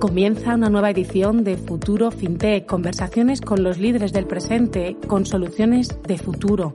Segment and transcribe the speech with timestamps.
[0.00, 5.98] Comienza una nueva edición de Futuro FinTech, conversaciones con los líderes del presente con soluciones
[6.06, 6.74] de futuro.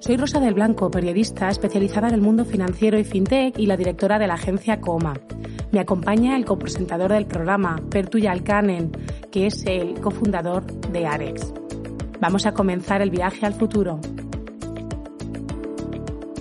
[0.00, 4.18] Soy Rosa del Blanco, periodista especializada en el mundo financiero y FinTech y la directora
[4.18, 5.14] de la agencia Coma.
[5.70, 8.90] Me acompaña el copresentador del programa, Pertu Yalkanen,
[9.30, 11.54] que es el cofundador de Arex.
[12.20, 14.00] Vamos a comenzar el viaje al futuro.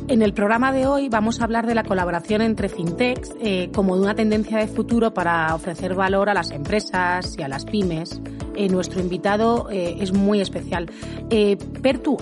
[0.08, 3.96] En el programa de hoy vamos a hablar de la colaboración entre fintechs eh, como
[3.96, 8.22] de una tendencia de futuro para ofrecer valor a las empresas y a las pymes.
[8.54, 10.92] Eh, nuestro invitado eh, es muy especial.
[11.82, 12.18] Pertu,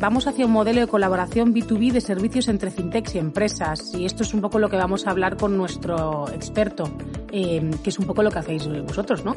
[0.00, 4.24] vamos hacia un modelo de colaboración B2B de servicios entre fintechs y empresas y esto
[4.24, 6.90] es un poco lo que vamos a hablar con nuestro experto,
[7.30, 9.36] que es un poco lo que hacéis vosotros, ¿no?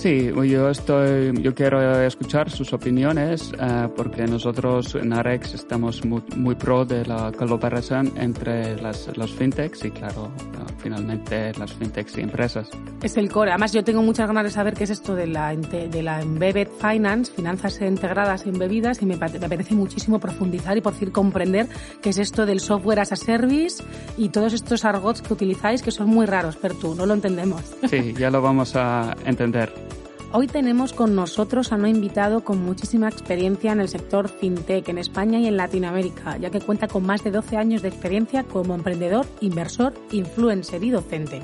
[0.00, 6.22] Sí, yo estoy, yo quiero escuchar sus opiniones eh, porque nosotros en Arex estamos muy,
[6.36, 12.16] muy, pro de la colaboración entre las, los fintechs y claro, eh, finalmente las fintechs
[12.16, 12.70] y empresas.
[13.02, 13.50] Es el core.
[13.50, 16.68] Además, yo tengo muchas ganas de saber qué es esto de la, de la embedded
[16.80, 21.66] finance, finanzas integradas en bebidas y me, me apetece muchísimo profundizar y por decir comprender
[22.00, 23.84] qué es esto del software as a service
[24.16, 27.60] y todos estos argots que utilizáis que son muy raros, pero tú no lo entendemos.
[27.90, 29.89] Sí, ya lo vamos a entender.
[30.32, 34.98] Hoy tenemos con nosotros a un invitado con muchísima experiencia en el sector fintech en
[34.98, 38.76] España y en Latinoamérica, ya que cuenta con más de 12 años de experiencia como
[38.76, 41.42] emprendedor, inversor, influencer y docente.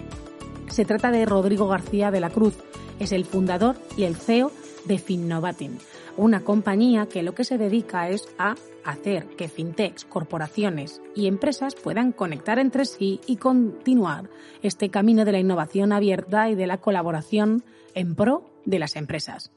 [0.69, 2.55] Se trata de Rodrigo García de la Cruz,
[3.01, 4.53] es el fundador y el CEO
[4.85, 5.79] de Finnovatin,
[6.17, 11.75] una compañía que lo que se dedica es a hacer que fintechs, corporaciones y empresas
[11.75, 14.31] puedan conectar entre sí y continuar
[14.63, 19.53] este camino de la innovación abierta y de la colaboración en pro de las empresas.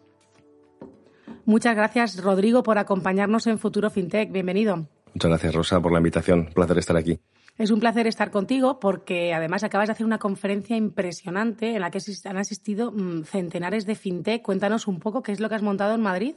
[1.45, 4.31] Muchas gracias, Rodrigo, por acompañarnos en Futuro FinTech.
[4.31, 4.87] Bienvenido.
[5.13, 6.39] Muchas gracias, Rosa, por la invitación.
[6.39, 7.19] Un placer estar aquí.
[7.57, 11.91] Es un placer estar contigo porque además acabas de hacer una conferencia impresionante en la
[11.91, 14.41] que han asistido mm, centenares de fintech.
[14.41, 16.35] Cuéntanos un poco qué es lo que has montado en Madrid.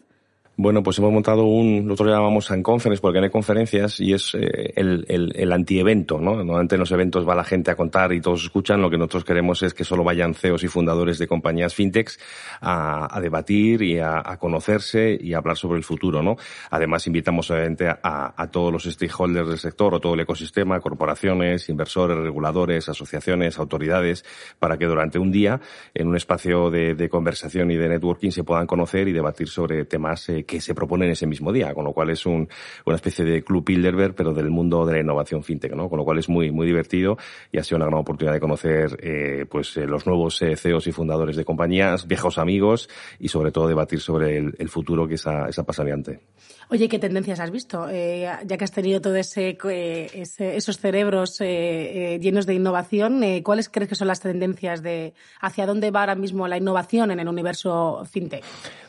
[0.54, 4.74] Bueno, pues hemos montado un, nosotros llamamos Conference porque no hay conferencias y es eh,
[4.76, 6.36] el, el, el antievento, ¿no?
[6.36, 9.24] Normalmente en los eventos va la gente a contar y todos escuchan, lo que nosotros
[9.24, 12.18] queremos es que solo vayan CEOs y fundadores de compañías fintechs
[12.60, 16.36] a, a debatir y a, a, conocerse y a hablar sobre el futuro, ¿no?
[16.70, 17.98] Además invitamos obviamente a,
[18.36, 24.22] a, todos los stakeholders del sector o todo el ecosistema, corporaciones, inversores, reguladores, asociaciones, autoridades,
[24.58, 25.62] para que durante un día,
[25.94, 29.86] en un espacio de, de conversación y de networking, se puedan conocer y debatir sobre
[29.86, 32.48] temas eh, que se proponen ese mismo día, con lo cual es un,
[32.84, 35.88] una especie de club Bilderberg, pero del mundo de la innovación fintech, ¿no?
[35.88, 37.16] Con lo cual es muy, muy divertido
[37.50, 40.86] y ha sido una gran oportunidad de conocer, eh, pues, eh, los nuevos eh, CEOs
[40.86, 42.88] y fundadores de compañías, viejos amigos
[43.19, 46.20] y sobre todo debatir sobre el, el futuro que es, es apasionante.
[46.72, 47.86] Oye, ¿qué tendencias has visto?
[47.91, 53.22] Eh, ya que has tenido todo ese, eh, ese esos cerebros eh, llenos de innovación,
[53.42, 57.20] ¿cuáles crees que son las tendencias de hacia dónde va ahora mismo la innovación en
[57.20, 58.42] el universo fintech?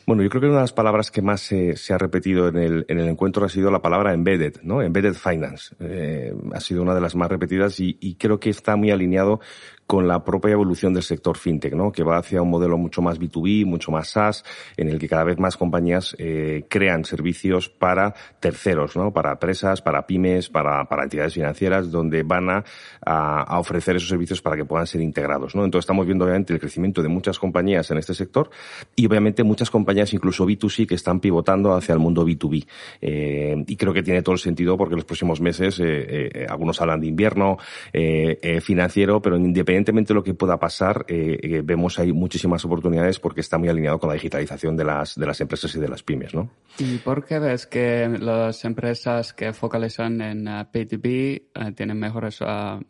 [0.06, 2.56] Bueno, yo creo que una de las palabras que más se, se ha repetido en
[2.56, 4.82] el, en el encuentro ha sido la palabra embedded, ¿no?
[4.82, 5.74] Embedded finance.
[6.52, 9.40] ha sido una de las más repetidas y, y creo que está muy alineado
[9.86, 11.92] con la propia evolución del sector fintech, ¿no?
[11.92, 14.44] Que va hacia un modelo mucho más B2B, mucho más SaaS,
[14.76, 19.12] en el que cada vez más compañías eh, crean servicios para terceros, ¿no?
[19.12, 22.64] Para empresas, para pymes, para, para entidades financieras, donde van a,
[23.04, 25.64] a, ofrecer esos servicios para que puedan ser integrados, ¿no?
[25.64, 28.50] Entonces estamos viendo obviamente el crecimiento de muchas compañías en este sector
[28.96, 32.66] y obviamente muchas compañías incluso B2C que están pivotando hacia el mundo B2B.
[33.00, 36.80] Eh, y creo que tiene todo el sentido porque los próximos meses eh, eh algunos
[36.80, 37.58] hablan de invierno
[37.92, 42.12] eh, eh, financiero, pero independientemente independientemente de lo que pueda pasar, eh, eh, vemos ahí
[42.12, 45.80] muchísimas oportunidades porque está muy alineado con la digitalización de las, de las empresas y
[45.80, 46.50] de las pymes, ¿no?
[46.78, 52.40] ¿Y por qué ves que las empresas que focalizan en uh, P2B uh, tienen mejores
[52.40, 52.80] uh,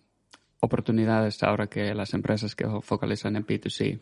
[0.65, 3.99] oportunidades ahora que las empresas que focalizan en P2C?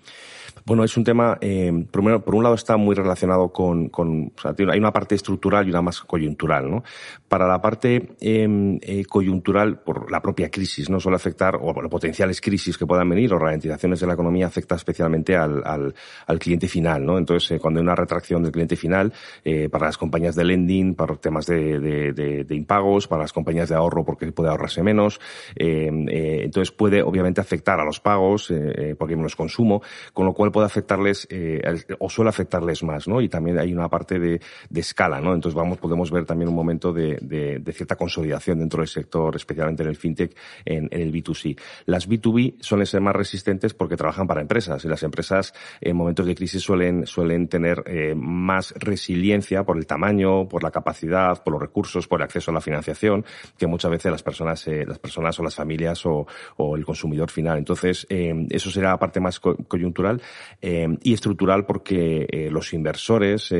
[0.64, 4.40] Bueno, es un tema, eh, primero, por un lado está muy relacionado con, con o
[4.40, 6.82] sea, hay una parte estructural y una más coyuntural, ¿no?
[7.28, 11.88] Para la parte eh, eh, coyuntural, por la propia crisis, no suele afectar, o bueno,
[11.88, 15.94] potenciales crisis que puedan venir o ralentizaciones de la economía afecta especialmente al, al,
[16.26, 17.18] al cliente final, ¿no?
[17.18, 19.12] Entonces, eh, cuando hay una retracción del cliente final,
[19.44, 23.32] eh, para las compañías de lending, para temas de, de, de, de impagos, para las
[23.32, 25.20] compañías de ahorro porque puede ahorrarse menos,
[25.56, 29.82] eh, eh, entonces puede obviamente afectar a los pagos, eh, eh, porque menos consumo,
[30.12, 31.62] con lo cual puede afectarles, eh,
[31.98, 33.22] o suele afectarles más, ¿no?
[33.22, 34.38] Y también hay una parte de,
[34.68, 35.34] de escala, ¿no?
[35.34, 39.34] Entonces vamos, podemos ver también un momento de, de, de, cierta consolidación dentro del sector,
[39.34, 41.58] especialmente en el fintech, en, en, el B2C.
[41.86, 46.26] Las B2B suelen ser más resistentes porque trabajan para empresas y las empresas en momentos
[46.26, 51.54] de crisis suelen, suelen tener eh, más resiliencia por el tamaño, por la capacidad, por
[51.54, 53.24] los recursos, por el acceso a la financiación,
[53.56, 57.30] que muchas veces las personas, eh, las personas o las familias o, o el consumidor
[57.30, 57.58] final.
[57.58, 60.20] Entonces, eh, eso será la parte más coyuntural
[60.60, 63.52] eh, y estructural porque eh, los inversores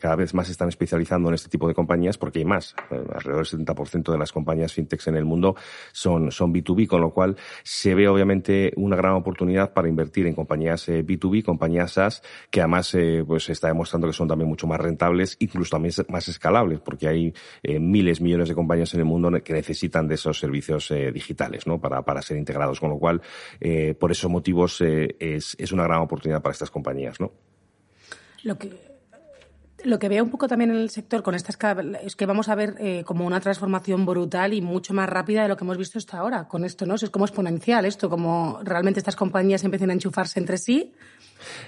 [0.00, 2.74] cada vez más están especializando en este tipo de compañías porque hay más.
[2.90, 5.56] alrededor del 70% de las compañías fintechs en el mundo
[5.92, 10.34] son, son B2B, con lo cual se ve obviamente una gran oportunidad para invertir en
[10.34, 12.96] compañías B2B, compañías SaaS, que además
[13.26, 17.34] pues está demostrando que son también mucho más rentables, incluso también más escalables, porque hay
[17.62, 21.80] miles, millones de compañías en el mundo que necesitan de esos servicios digitales, ¿no?
[21.80, 22.80] Para, para ser integrados.
[22.80, 23.20] Con lo cual,
[23.98, 27.32] por esos motivos, es, es una gran oportunidad para estas compañías, ¿no?
[28.42, 28.70] Lo que,
[29.86, 31.58] lo que veo un poco también en el sector con estas
[32.02, 35.48] es que vamos a ver eh, como una transformación brutal y mucho más rápida de
[35.48, 36.94] lo que hemos visto hasta ahora con esto, ¿no?
[36.94, 40.94] Es como exponencial esto, como realmente estas compañías empiezan a enchufarse entre sí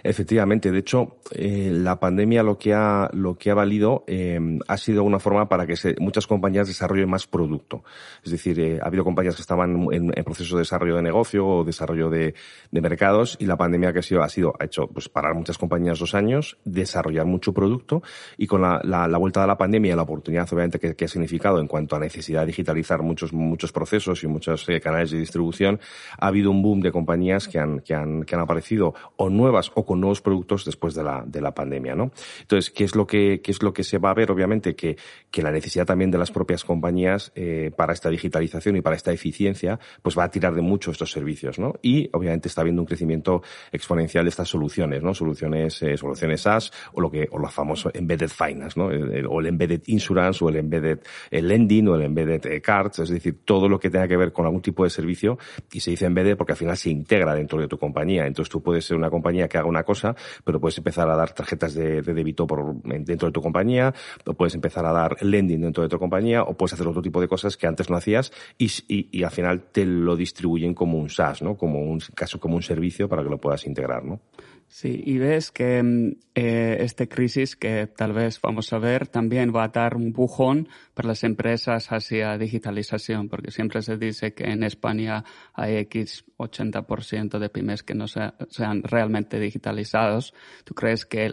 [0.03, 4.77] Efectivamente, de hecho, eh, la pandemia lo que ha, lo que ha valido eh, ha
[4.77, 7.85] sido una forma para que muchas compañías desarrollen más producto.
[8.25, 11.65] Es decir, eh, ha habido compañías que estaban en, proceso de desarrollo de negocio o
[11.65, 12.35] desarrollo de,
[12.71, 15.99] mercados y la pandemia que ha sido, ha sido, ha hecho pues parar muchas compañías
[15.99, 18.03] dos años, desarrollar mucho producto
[18.37, 21.67] y con la, la, vuelta de la pandemia la oportunidad obviamente que, ha significado en
[21.67, 25.81] cuanto a necesidad de digitalizar muchos, muchos procesos y muchos canales de distribución,
[26.19, 29.58] ha habido un boom de compañías que han, que han, que han aparecido o nuevas
[29.75, 32.13] o con nuevos productos después de la, de la pandemia, ¿no?
[32.41, 34.31] Entonces, ¿qué es lo que, qué es lo que se va a ver?
[34.31, 34.97] Obviamente que,
[35.31, 39.13] que la necesidad también de las propias compañías eh, para esta digitalización y para esta
[39.13, 41.75] eficiencia, pues va a tirar de mucho estos servicios, ¿no?
[41.83, 45.15] Y obviamente está habiendo un crecimiento exponencial de estas soluciones, ¿no?
[45.15, 48.87] Soluciones, eh, soluciones SaaS o lo que, o lo famoso embedded finance, ¿no?
[48.87, 51.01] o el embedded insurance o el embedded
[51.31, 54.47] lending o el embedded eh, cards, es decir, todo lo que tenga que ver con
[54.47, 55.39] algún tipo de servicio
[55.73, 58.27] y se dice embedded porque al final se integra dentro de tu compañía.
[58.27, 60.15] Entonces tú puedes ser una compañía que haga una cosa,
[60.45, 64.55] pero puedes empezar a dar tarjetas de, débito por, dentro de tu compañía, o puedes
[64.55, 67.57] empezar a dar lending dentro de tu compañía, o puedes hacer otro tipo de cosas
[67.57, 71.57] que antes no hacías y, y, al final te lo distribuyen como un SaaS, ¿no?
[71.57, 74.21] Como un caso, como un servicio para que lo puedas integrar, ¿no?
[74.71, 79.53] Sí, y ves que mm, eh, esta crisis que tal vez vamos a ver también
[79.55, 84.45] va a dar un bujón para las empresas hacia digitalización, porque siempre se dice que
[84.45, 85.25] en España
[85.55, 90.35] hay X 80% de pymes que no sean realmente digitalizados.
[90.65, 91.27] ¿Tú crees que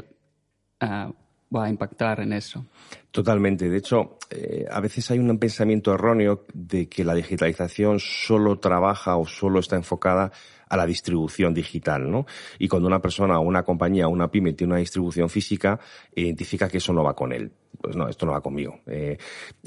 [0.79, 1.13] eh,
[1.53, 2.65] va a impactar en eso?
[3.11, 3.69] Totalmente.
[3.69, 9.17] De hecho, eh, a veces hay un pensamiento erróneo de que la digitalización solo trabaja
[9.17, 10.31] o solo está enfocada
[10.67, 12.25] a la distribución digital, ¿no?
[12.59, 15.79] Y cuando una persona una compañía una pyme tiene una distribución física,
[16.15, 17.51] identifica que eso no va con él
[17.81, 18.79] pues no, esto no va conmigo.
[18.87, 19.17] Eh,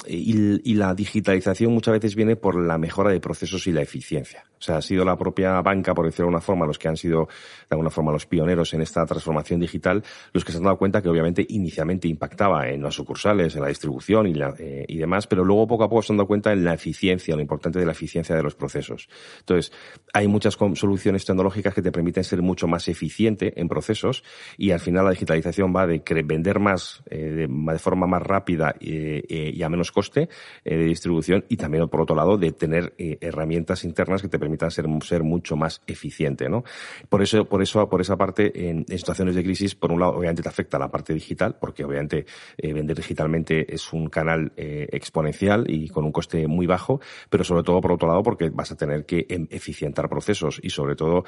[0.06, 4.44] y, la digitalización muchas veces viene por la mejora de procesos y la eficiencia.
[4.58, 6.96] O sea, ha sido la propia banca, por decirlo de alguna forma, los que han
[6.96, 10.02] sido de alguna forma los pioneros en esta transformación digital,
[10.32, 13.68] los que se han dado cuenta que obviamente inicialmente impactaba en las sucursales, en la
[13.68, 16.74] distribución y, eh, demás, pero luego poco a poco se han dado cuenta en la
[16.74, 19.08] eficiencia, lo importante de la eficiencia de los procesos.
[19.40, 19.72] Entonces,
[20.12, 24.24] hay muchas soluciones tecnológicas que te permiten ser mucho más eficiente en procesos
[24.56, 29.22] y al final la digitalización va de vender más eh, de forma más rápida eh,
[29.28, 30.28] eh, y a menos coste
[30.64, 34.70] eh, de distribución y también, por otro lado, de tener herramientas internas que te permitan
[34.70, 36.64] ser, ser mucho más eficiente, ¿no?
[37.08, 40.42] Por eso, por eso, por esa parte, en, situaciones de crisis, por un lado, obviamente
[40.42, 42.26] te afecta la parte digital, porque obviamente
[42.62, 47.00] vender digitalmente es un canal exponencial y con un coste muy bajo,
[47.30, 50.70] pero sobre todo, por otro lado, porque vas a tener que em, eficientar procesos y
[50.70, 51.24] sobre todo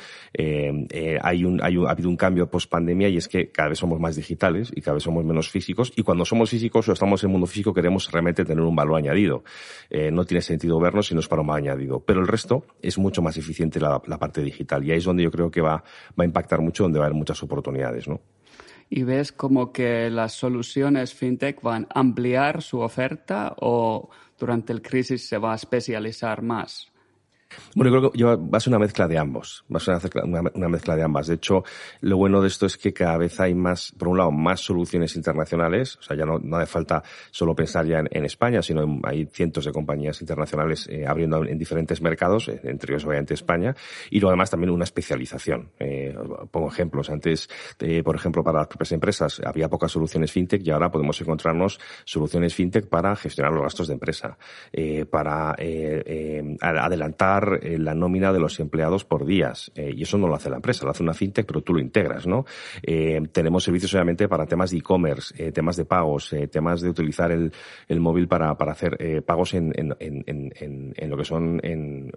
[1.22, 4.00] hay un, hay ha habido un cambio post pandemia y es que cada vez somos
[4.00, 7.30] más digitales y cada vez somos menos físicos y cuando somos físicos o estamos en
[7.30, 9.42] el mundo físico, queremos realmente tener un valor añadido.
[9.88, 12.00] Eh, no tiene sentido vernos si no es para un valor añadido.
[12.00, 14.84] Pero el resto es mucho más eficiente la, parte digital.
[14.84, 15.82] Y ahí es donde yo creo que va,
[16.18, 18.20] va a impactar mucho, donde va a haber muchas oportunidades, ¿no?
[18.92, 24.82] y ves como que las soluciones fintech van a ampliar su oferta o durante el
[24.82, 26.89] crisis se va a especializar más?
[27.74, 29.64] Bueno, yo creo que va a ser una mezcla de ambos.
[29.72, 31.26] Va a ser una, mezcla de ambas.
[31.26, 31.64] De hecho,
[32.00, 35.16] lo bueno de esto es que cada vez hay más, por un lado, más soluciones
[35.16, 35.96] internacionales.
[35.96, 39.64] O sea, ya no, no hace falta solo pensar ya en, España, sino hay cientos
[39.64, 43.74] de compañías internacionales eh, abriendo en diferentes mercados, eh, entre ellos obviamente España.
[44.10, 45.70] Y lo además también una especialización.
[45.78, 46.14] Eh,
[46.50, 47.10] pongo ejemplos.
[47.10, 47.48] Antes,
[48.04, 52.54] por ejemplo, para las propias empresas había pocas soluciones fintech y ahora podemos encontrarnos soluciones
[52.54, 54.36] fintech para gestionar los gastos de empresa,
[55.10, 55.54] para
[56.60, 59.70] adelantar eh, la nómina de los empleados por días.
[59.74, 61.80] Eh, y eso no lo hace la empresa, lo hace una fintech, pero tú lo
[61.80, 62.44] integras, ¿no?
[62.82, 67.52] Eh, tenemos servicios obviamente para temas de e-commerce, temas de pagos, temas de utilizar el,
[67.88, 72.12] el móvil para, para hacer pagos en, en, en, en, lo que son en,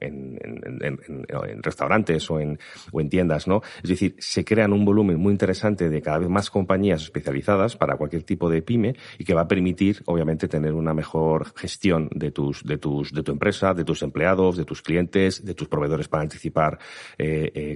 [1.61, 2.59] restaurantes o en,
[2.91, 3.61] o en tiendas, ¿no?
[3.83, 7.97] Es decir, se crean un volumen muy interesante de cada vez más compañías especializadas para
[7.97, 12.31] cualquier tipo de pyme y que va a permitir, obviamente, tener una mejor gestión de
[12.31, 16.07] tus, de tus, de tu empresa, de tus empleados, de tus clientes de tus proveedores
[16.07, 16.79] para anticipar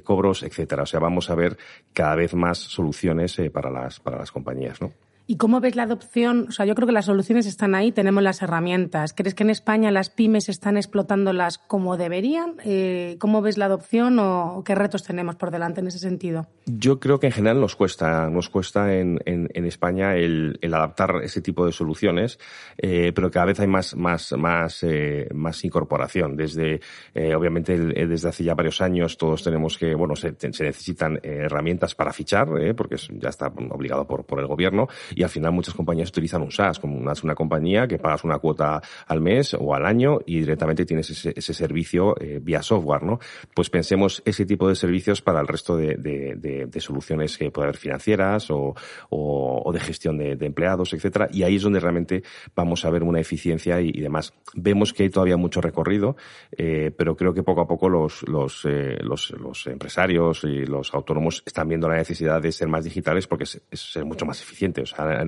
[0.04, 0.84] cobros, etcétera.
[0.84, 1.58] O sea, vamos a ver
[1.94, 4.92] cada vez más soluciones para las para las compañías, ¿no?
[5.30, 6.46] ¿Y cómo ves la adopción?
[6.48, 9.14] O sea, yo creo que las soluciones están ahí, tenemos las herramientas.
[9.14, 12.54] ¿Crees que en España las pymes están explotándolas como deberían?
[12.64, 16.48] Eh, ¿Cómo ves la adopción o qué retos tenemos por delante en ese sentido?
[16.66, 21.42] Yo creo que en general nos cuesta, nos cuesta en, en, España el, adaptar ese
[21.42, 22.40] tipo de soluciones,
[22.78, 26.38] eh, pero cada vez hay más, más, más, eh, más incorporación.
[26.38, 26.80] Desde,
[27.14, 31.96] eh, obviamente, desde hace ya varios años todos tenemos que, bueno, se, se necesitan herramientas
[31.96, 36.10] para fichar, porque ya está obligado por, por el gobierno y al final muchas compañías
[36.10, 39.84] utilizan un SaaS, como una, una compañía que pagas una cuota al mes o al
[39.84, 43.20] año y directamente tienes ese, ese servicio eh, vía software, ¿no?
[43.56, 47.70] Pues pensemos ese tipo de servicios para el resto de, de, de, soluciones que puede
[47.70, 48.76] haber financieras o,
[49.10, 52.22] o, de gestión de, empleados, etcétera, y ahí es donde realmente
[52.56, 54.34] vamos a ver una eficiencia y, demás.
[54.54, 56.16] Vemos que hay todavía mucho recorrido,
[56.56, 58.24] eh, pero creo que poco a poco los,
[58.66, 63.26] eh, los, los, empresarios y los autónomos están viendo la necesidad de ser más digitales
[63.26, 64.84] porque es, es mucho más eficiente.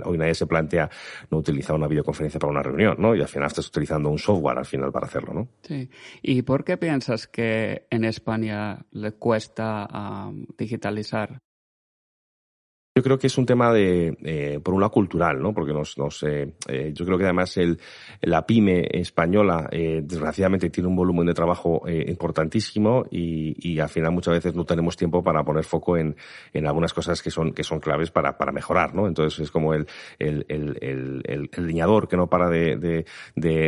[0.06, 0.90] Hoy nadie se plantea
[1.30, 3.16] no utilizar una videoconferencia para una reunión, ¿no?
[3.16, 5.48] Y al final estás utilizando un software al final para hacerlo, ¿no?
[5.64, 5.90] Sí.
[6.22, 9.88] ¿Y por qué piensas que en España le cuesta
[10.28, 11.42] um, digitalizar?
[13.00, 15.54] Yo creo que es un tema de, eh, por un lado, cultural, ¿no?
[15.54, 17.80] Porque nos, nos eh, eh, yo creo que además el,
[18.22, 23.88] la pyme española, eh, desgraciadamente, tiene un volumen de trabajo eh, importantísimo y, y, al
[23.88, 26.18] final muchas veces no tenemos tiempo para poner foco en,
[26.52, 29.08] en algunas cosas que son, que son claves para, para mejorar, ¿no?
[29.08, 29.88] Entonces es como el,
[30.18, 33.06] el, el, el, el leñador que no para de, de,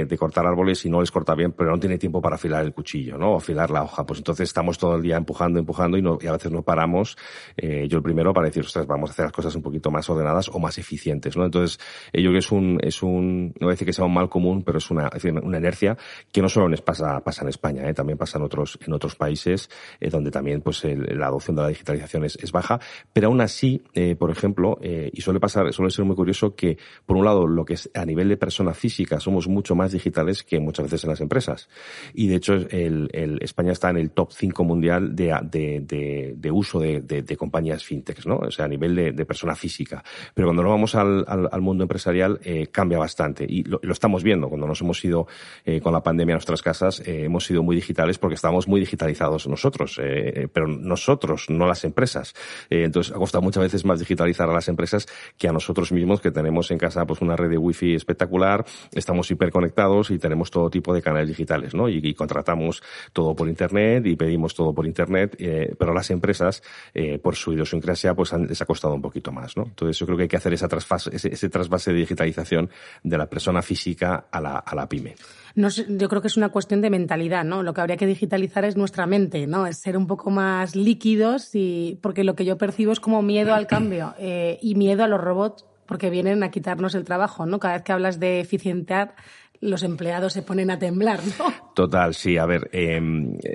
[0.05, 2.73] de, cortar árboles y no les corta bien, pero no tiene tiempo para afilar el
[2.73, 3.35] cuchillo, ¿no?
[3.35, 4.05] O afilar la hoja.
[4.05, 7.17] Pues entonces estamos todo el día empujando, empujando y, no, y a veces no paramos.
[7.55, 10.49] Yo el primero para decir, ostras, vamos a hacer las cosas un poquito más ordenadas
[10.49, 11.45] o más eficientes, ¿no?
[11.45, 11.79] Entonces,
[12.13, 14.29] yo creo que es un, es un, no voy a decir que sea un mal
[14.29, 15.97] común, pero es una, es una inercia
[16.31, 17.93] que no solo pasa, pasa en España, ¿eh?
[17.93, 21.67] también pasa en otros, en otros países, eh, donde también, pues, la adopción de la
[21.67, 22.79] digitalización es, es baja,
[23.13, 26.77] pero aún así, eh, por ejemplo, eh, y suele pasar, suele ser muy curioso que,
[27.05, 30.43] por un lado, lo que es a nivel de persona física, somos mucho más digitales
[30.43, 31.69] que muchas veces en las empresas.
[32.13, 36.33] Y de hecho, el, el España está en el top 5 mundial de, de, de,
[36.37, 38.37] de uso de, de, compañías fintechs, ¿no?
[38.37, 40.03] O sea, a nivel de, de persona física.
[40.33, 43.45] Pero cuando nos vamos al, mundo empresarial, eh, cambia bastante.
[43.47, 44.49] Y lo, estamos viendo.
[44.49, 45.27] Cuando nos hemos ido
[45.65, 48.79] eh, con la pandemia a nuestras casas, eh, hemos sido muy digitales porque estábamos muy
[48.79, 49.99] digitalizados nosotros.
[50.53, 52.33] Pero nosotros, no las empresas.
[52.69, 56.31] Entonces, ha costado muchas veces más digitalizar a las empresas que a nosotros mismos, que
[56.31, 60.93] tenemos en casa pues una red de wifi espectacular, estamos hiperconectados y tenemos todo tipo
[60.93, 61.89] de canales digitales, ¿no?
[61.89, 65.35] Y, contratamos todo por internet y pedimos todo por internet,
[65.79, 66.61] pero las empresas,
[67.23, 69.63] por su idiosincrasia, pues les ha costado un poquito más, ¿no?
[69.63, 72.69] Entonces yo creo que hay que hacer esa trasfase, ese, ese trasvase de digitalización
[73.03, 75.15] de la persona física a la, a la pyme.
[75.55, 77.63] No yo creo que es una cuestión de mentalidad, ¿no?
[77.63, 79.67] Lo que habría que digitalizar es nuestra mente, ¿no?
[79.67, 83.53] Es ser un poco más líquidos y porque lo que yo percibo es como miedo
[83.53, 87.59] al cambio eh, y miedo a los robots porque vienen a quitarnos el trabajo, ¿no?
[87.59, 89.15] Cada vez que hablas de eficientar,
[89.61, 91.53] los empleados se ponen a temblar, ¿no?
[91.75, 92.37] Total, sí.
[92.37, 92.99] A ver, eh,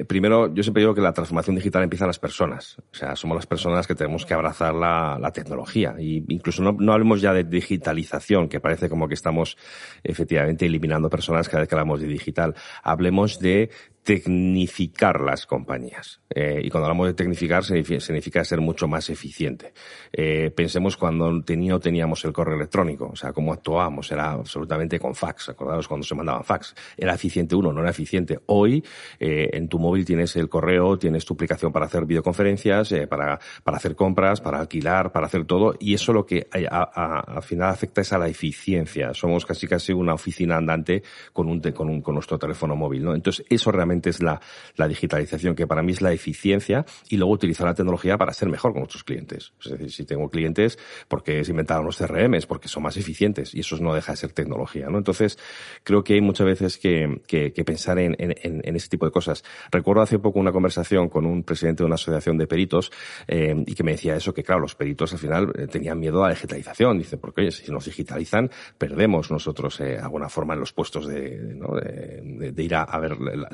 [0.07, 2.77] primero, yo siempre digo que la transformación digital empieza en las personas.
[2.93, 5.97] O sea, somos las personas que tenemos que abrazar la, la tecnología.
[5.99, 9.59] Y incluso no, no, hablemos ya de digitalización, que parece como que estamos
[10.05, 12.55] efectivamente eliminando personas cada vez que hablamos de digital.
[12.85, 13.71] Hablemos de
[14.07, 16.21] tecnificar las compañías.
[16.31, 19.73] Eh, y cuando hablamos de tecnificar significa, ser mucho más eficiente.
[20.13, 25.01] Eh, pensemos cuando tenía, no teníamos el correo electrónico, o sea, cómo actuábamos, era absolutamente
[25.01, 26.77] con fax, acordados cuando se mandaban fax.
[26.97, 28.39] Era eficiente uno, no era eficiente.
[28.47, 28.85] Hoy,
[29.19, 33.41] eh, en tu móvil tienes el correo, tienes tu aplicación para hacer videoconferencias, eh, para,
[33.65, 38.03] para hacer compras, para alquilar, para hacer todo, y eso lo que al final afecta
[38.03, 39.13] es a la eficiencia.
[39.15, 43.17] Somos casi casi una oficina andante con un, con un, con nuestro teléfono móvil, ¿no?
[43.17, 44.41] Entonces, eso realmente es la,
[44.77, 48.49] la digitalización, que para mí es la eficiencia y luego utilizar la tecnología para ser
[48.49, 49.53] mejor con nuestros clientes.
[49.65, 53.61] Es decir, si tengo clientes, porque se inventaron los CRMs, porque son más eficientes y
[53.61, 54.99] eso no deja de ser tecnología, ¿no?
[54.99, 55.39] Entonces,
[55.83, 59.13] creo que hay muchas veces que, que, que pensar en, en, en, ese tipo de
[59.13, 59.45] cosas.
[59.71, 62.91] Recuerdo hace poco una conversación con un presidente de una asociación de peritos
[63.27, 66.25] eh, y que me decía eso, que claro, los peritos al final eh, tenían miedo
[66.25, 66.99] a la digitalización.
[66.99, 71.55] Dice, porque oye, si nos digitalizan, perdemos nosotros eh, alguna forma en los puestos de,
[71.55, 71.75] ¿no?
[71.75, 73.49] de, de, de ir a, a ver la,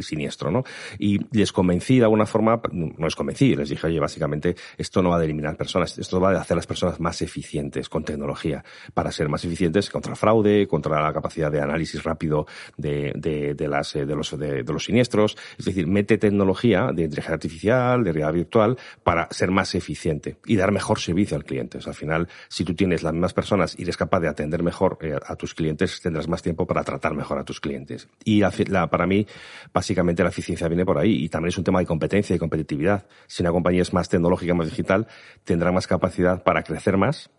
[0.00, 0.64] siniestro, ¿no?
[0.98, 5.10] Y les convencí de alguna forma, no les convencí, les dije, oye, básicamente esto no
[5.10, 9.12] va de eliminar personas, esto va de hacer las personas más eficientes con tecnología, para
[9.12, 12.46] ser más eficientes contra el fraude, contra la capacidad de análisis rápido
[12.76, 17.34] de, de, de las, de, los, de, los siniestros, es decir, mete tecnología de inteligencia
[17.34, 21.78] artificial, de realidad virtual, para ser más eficiente y dar mejor servicio al cliente.
[21.78, 24.62] O sea, al final, si tú tienes las mismas personas y eres capaz de atender
[24.62, 28.08] mejor eh, a tus clientes, tendrás más tiempo para tratar mejor a tus clientes.
[28.24, 29.26] Y la, para mí,
[29.72, 33.06] básicamente la eficiencia viene por ahí y también es un tema de competencia y competitividad.
[33.26, 35.06] Si una compañía es más tecnológica, más digital,
[35.44, 37.30] tendrá más capacidad para crecer más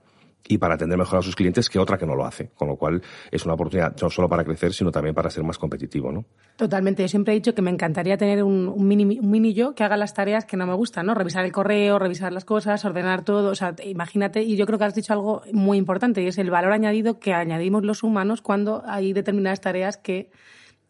[0.47, 2.49] y para atender mejor a sus clientes que otra que no lo hace.
[2.55, 5.57] Con lo cual es una oportunidad no solo para crecer, sino también para ser más
[5.57, 6.25] competitivo, ¿no?
[6.55, 7.03] Totalmente.
[7.03, 9.97] Yo siempre he dicho que me encantaría tener un, mini, un mini yo que haga
[9.97, 11.13] las tareas que no me gustan, ¿no?
[11.13, 13.51] Revisar el correo, revisar las cosas, ordenar todo.
[13.51, 16.49] O sea, imagínate, y yo creo que has dicho algo muy importante, y es el
[16.49, 20.31] valor añadido que añadimos los humanos cuando hay determinadas tareas que,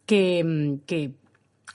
[0.05, 1.20] que, que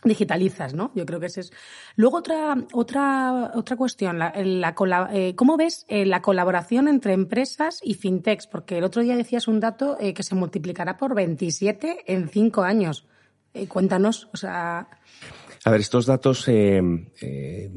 [0.09, 0.93] digitalizas, ¿no?
[0.95, 1.53] Yo creo que ese es.
[1.97, 7.81] Luego otra otra otra cuestión, la, la, eh, ¿cómo ves eh, la colaboración entre empresas
[7.83, 8.47] y fintechs?
[8.47, 12.63] Porque el otro día decías un dato eh, que se multiplicará por 27 en cinco
[12.63, 13.07] años.
[13.69, 14.89] cuéntanos, o sea.
[15.67, 16.81] A ver, estos datos eh,
[17.21, 17.71] eh,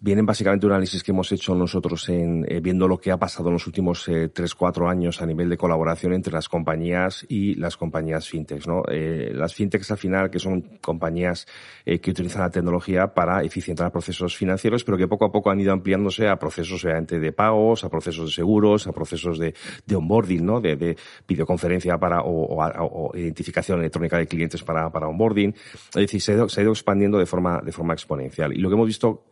[0.00, 3.16] vienen básicamente de un análisis que hemos hecho nosotros en eh, viendo lo que ha
[3.16, 7.26] pasado en los últimos eh, tres, cuatro años a nivel de colaboración entre las compañías
[7.28, 8.68] y las compañías fintechs.
[8.68, 8.84] ¿no?
[8.88, 11.48] Eh, las fintechs al final, que son compañías
[11.84, 15.72] que utilizan la tecnología para eficientar procesos financieros, pero que poco a poco han ido
[15.72, 20.46] ampliándose a procesos obviamente de pagos, a procesos de seguros, a procesos de, de onboarding,
[20.46, 20.60] ¿no?
[20.60, 25.52] de, de videoconferencia para o, o, o, identificación electrónica de clientes para, para onboarding.
[25.52, 28.52] Es decir, se ha ido, se ha ido expandiendo de forma, de forma exponencial.
[28.52, 29.24] Y lo que hemos visto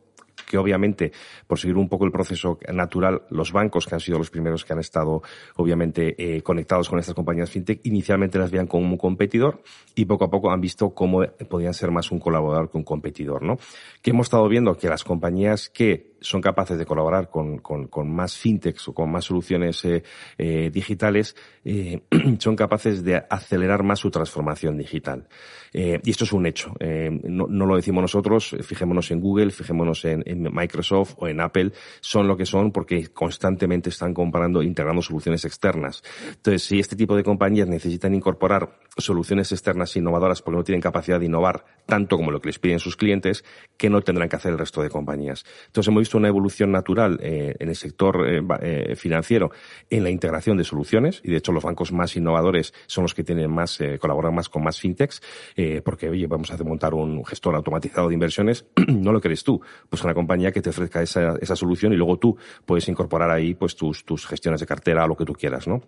[0.47, 1.13] que obviamente,
[1.47, 4.73] por seguir un poco el proceso natural, los bancos, que han sido los primeros que
[4.73, 5.23] han estado
[5.57, 9.63] obviamente eh, conectados con estas compañías fintech, inicialmente las veían como un competidor
[9.95, 13.43] y poco a poco han visto cómo podían ser más un colaborador que un competidor,
[13.43, 13.59] ¿no?
[14.01, 18.13] Que hemos estado viendo que las compañías que son capaces de colaborar con, con, con
[18.13, 20.03] más fintechs o con más soluciones eh,
[20.39, 22.03] eh, digitales, eh,
[22.39, 25.29] son capaces de acelerar más su transformación digital.
[25.73, 26.75] Eh, y esto es un hecho.
[26.81, 31.41] Eh, no, no, lo decimos nosotros, fijémonos en Google, fijémonos en, en, Microsoft o en
[31.41, 36.03] Apple, son lo que son porque constantemente están comparando, integrando soluciones externas.
[36.29, 41.19] Entonces, si este tipo de compañías necesitan incorporar soluciones externas innovadoras porque no tienen capacidad
[41.19, 43.45] de innovar tanto como lo que les piden sus clientes,
[43.79, 45.45] ¿qué no tendrán que hacer el resto de compañías?
[45.67, 49.51] Entonces, hemos visto una evolución natural eh, en el sector eh, eh, financiero
[49.91, 53.25] en la integración de soluciones y de hecho los bancos más innovadores son los que
[53.25, 55.21] tienen más, colaboran más con más fintechs
[55.85, 60.03] porque oye, vamos a montar un gestor automatizado de inversiones, no lo quieres tú, pues
[60.05, 63.77] una compañía que te ofrezca esa, esa solución y luego tú puedes incorporar ahí pues
[63.77, 65.83] tus, tus gestiones de cartera, lo que tú quieras, ¿no?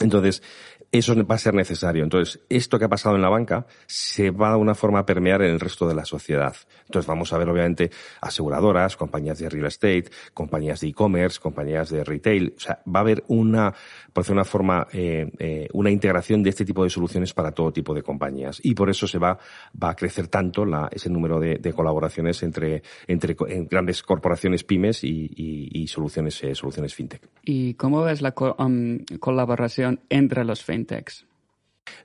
[0.00, 0.42] Entonces,
[0.90, 2.02] eso va a ser necesario.
[2.02, 5.42] Entonces, esto que ha pasado en la banca se va de una forma a permear
[5.42, 6.56] en el resto de la sociedad.
[6.86, 12.04] Entonces, vamos a ver, obviamente, aseguradoras, compañías de real estate, compañías de e-commerce, compañías de
[12.04, 12.54] retail.
[12.56, 13.74] O sea, va a haber una,
[14.12, 17.72] por decir una forma, eh, eh, una integración de este tipo de soluciones para todo
[17.72, 18.58] tipo de compañías.
[18.62, 19.38] Y por eso se va,
[19.82, 23.36] va a crecer tanto ese número de, colaboraciones entre, entre
[23.70, 27.28] grandes corporaciones pymes y soluciones, eh, soluciones fintech.
[27.44, 31.10] ¿Y cómo ves la co um, colaboración entre los fintech?
[31.10, 31.26] fintechs?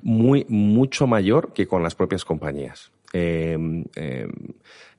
[0.01, 2.91] Muy, mucho mayor que con las propias compañías.
[3.13, 3.57] Eh,
[3.95, 4.27] eh,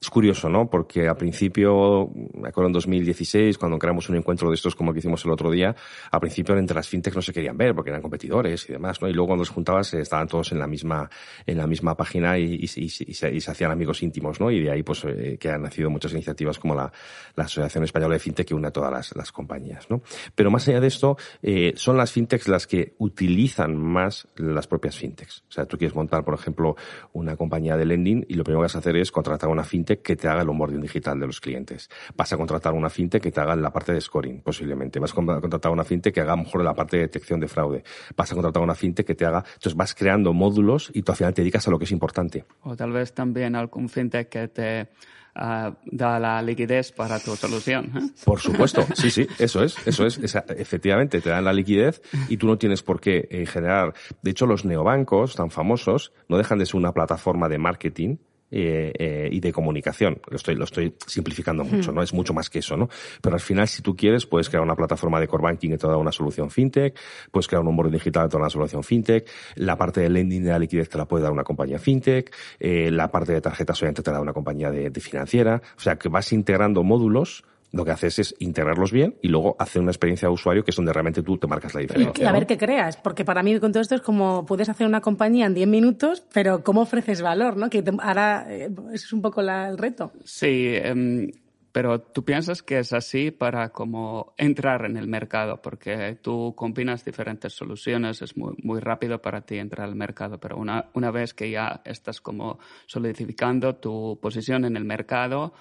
[0.05, 0.69] es curioso, ¿no?
[0.69, 4.95] Porque al principio, me acuerdo en 2016, cuando creamos un encuentro de estos como el
[4.95, 5.75] que hicimos el otro día,
[6.11, 9.09] al principio entre las fintechs no se querían ver porque eran competidores y demás, ¿no?
[9.09, 11.09] Y luego cuando los juntabas estaban todos en la misma,
[11.47, 14.51] en la misma página y, se, hacían amigos íntimos, ¿no?
[14.51, 16.93] Y de ahí pues eh, que han nacido muchas iniciativas como la,
[17.35, 20.03] la Asociación Española de Fintech que une a todas las, las compañías, ¿no?
[20.35, 24.99] Pero más allá de esto, eh, son las fintechs las que utilizan más las propias
[24.99, 25.45] fintechs.
[25.49, 26.77] O sea, tú quieres montar, por ejemplo,
[27.15, 29.94] una compañía de lending y lo primero que vas a hacer es contratar una fintech
[30.01, 31.89] que te haga el onboarding digital de los clientes.
[32.17, 34.99] Vas a contratar una fintech que te haga la parte de scoring, posiblemente.
[34.99, 37.85] Vas a contratar una fintech que haga mejor la parte de detección de fraude.
[38.17, 39.45] Vas a contratar una fintech que te haga...
[39.47, 42.45] Entonces vas creando módulos y tú al final te dedicas a lo que es importante.
[42.63, 44.89] O tal vez también algún fintech que te...
[45.37, 47.87] Uh, da la liquidez para tu solución.
[47.87, 48.01] ¿eh?
[48.25, 52.37] Por supuesto, sí, sí, eso es, eso es, esa, efectivamente, te dan la liquidez y
[52.37, 53.95] tú no tienes por qué eh, generar.
[54.23, 58.19] De hecho, los neobancos tan famosos no dejan de ser una plataforma de marketing
[58.57, 60.21] eh, eh, y de comunicación.
[60.29, 62.03] Lo estoy, lo estoy simplificando mucho, ¿no?
[62.05, 62.89] Es mucho más que eso, ¿no?
[63.21, 65.89] Pero al final, si tú quieres, puedes crear una plataforma de core banking que te
[65.89, 66.97] da una solución fintech,
[67.33, 70.45] puedes crear un onboarding digital que te da una solución fintech, la parte de lending
[70.45, 73.83] de la liquidez te la puede dar una compañía fintech, eh, la parte de tarjetas
[73.83, 75.61] obviamente te la da una compañía de, de financiera.
[75.77, 77.43] O sea, que vas integrando módulos
[77.75, 80.77] lo que haces es integrarlos bien y luego hacer una experiencia de usuario que es
[80.77, 82.23] donde realmente tú te marcas la diferencia.
[82.23, 82.39] Y a ¿no?
[82.39, 85.47] ver qué creas, porque para mí con todo esto es como puedes hacer una compañía
[85.47, 87.57] en 10 minutos, pero ¿cómo ofreces valor?
[87.57, 87.69] ¿no?
[87.71, 90.13] Que te, ahora eh, eso es un poco la, el reto.
[90.25, 91.27] Sí, um,
[91.73, 97.05] pero tú piensas que es así para como entrar en el mercado, porque tú combinas
[97.05, 101.35] diferentes soluciones, es muy, muy rápido para ti entrar al mercado, pero una, una vez
[101.35, 105.53] que ya estás como solidificando tu posición en el mercado,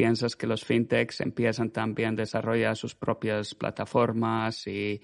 [0.00, 5.02] piensas que los fintechs empiezan también a desarrollar sus propias plataformas y,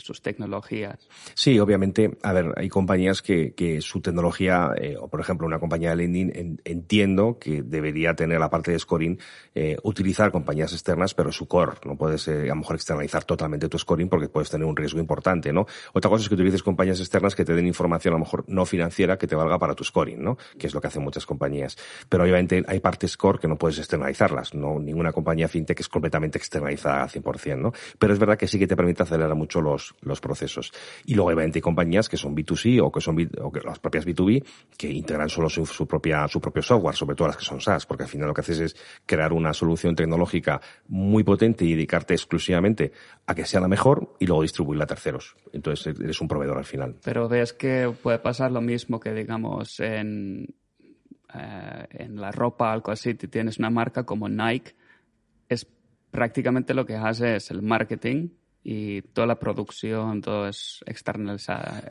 [0.00, 1.08] sus tecnologías.
[1.34, 5.58] Sí, obviamente, a ver, hay compañías que, que su tecnología, eh, o por ejemplo una
[5.58, 9.18] compañía de lending, entiendo que debería tener la parte de scoring,
[9.54, 13.68] eh, utilizar compañías externas, pero su core, no puedes eh, a lo mejor externalizar totalmente
[13.68, 15.66] tu scoring porque puedes tener un riesgo importante, ¿no?
[15.92, 18.64] Otra cosa es que utilices compañías externas que te den información a lo mejor no
[18.64, 20.36] financiera que te valga para tu scoring, ¿no?
[20.58, 21.76] Que es lo que hacen muchas compañías.
[22.08, 24.78] Pero obviamente hay partes core que no puedes externalizarlas, ¿no?
[24.78, 27.72] Ninguna compañía fintech es completamente externalizada al 100%, ¿no?
[27.98, 30.72] Pero es verdad que sí que te permite acelerar mucho los, los procesos.
[31.04, 34.44] Y luego obviamente hay compañías que son B2C o que son o las propias B2B
[34.76, 37.86] que integran solo su, su, propia, su propio software, sobre todo las que son SaaS,
[37.86, 42.14] porque al final lo que haces es crear una solución tecnológica muy potente y dedicarte
[42.14, 42.92] exclusivamente
[43.26, 45.34] a que sea la mejor y luego distribuirla a terceros.
[45.52, 46.96] Entonces eres un proveedor al final.
[47.02, 50.54] Pero ves que puede pasar lo mismo que digamos en
[51.34, 54.74] eh, en la ropa, algo así, tienes una marca como Nike,
[55.48, 55.66] es
[56.10, 58.30] prácticamente lo que hace es el marketing
[58.62, 61.82] y toda la producción, todo es externalizada.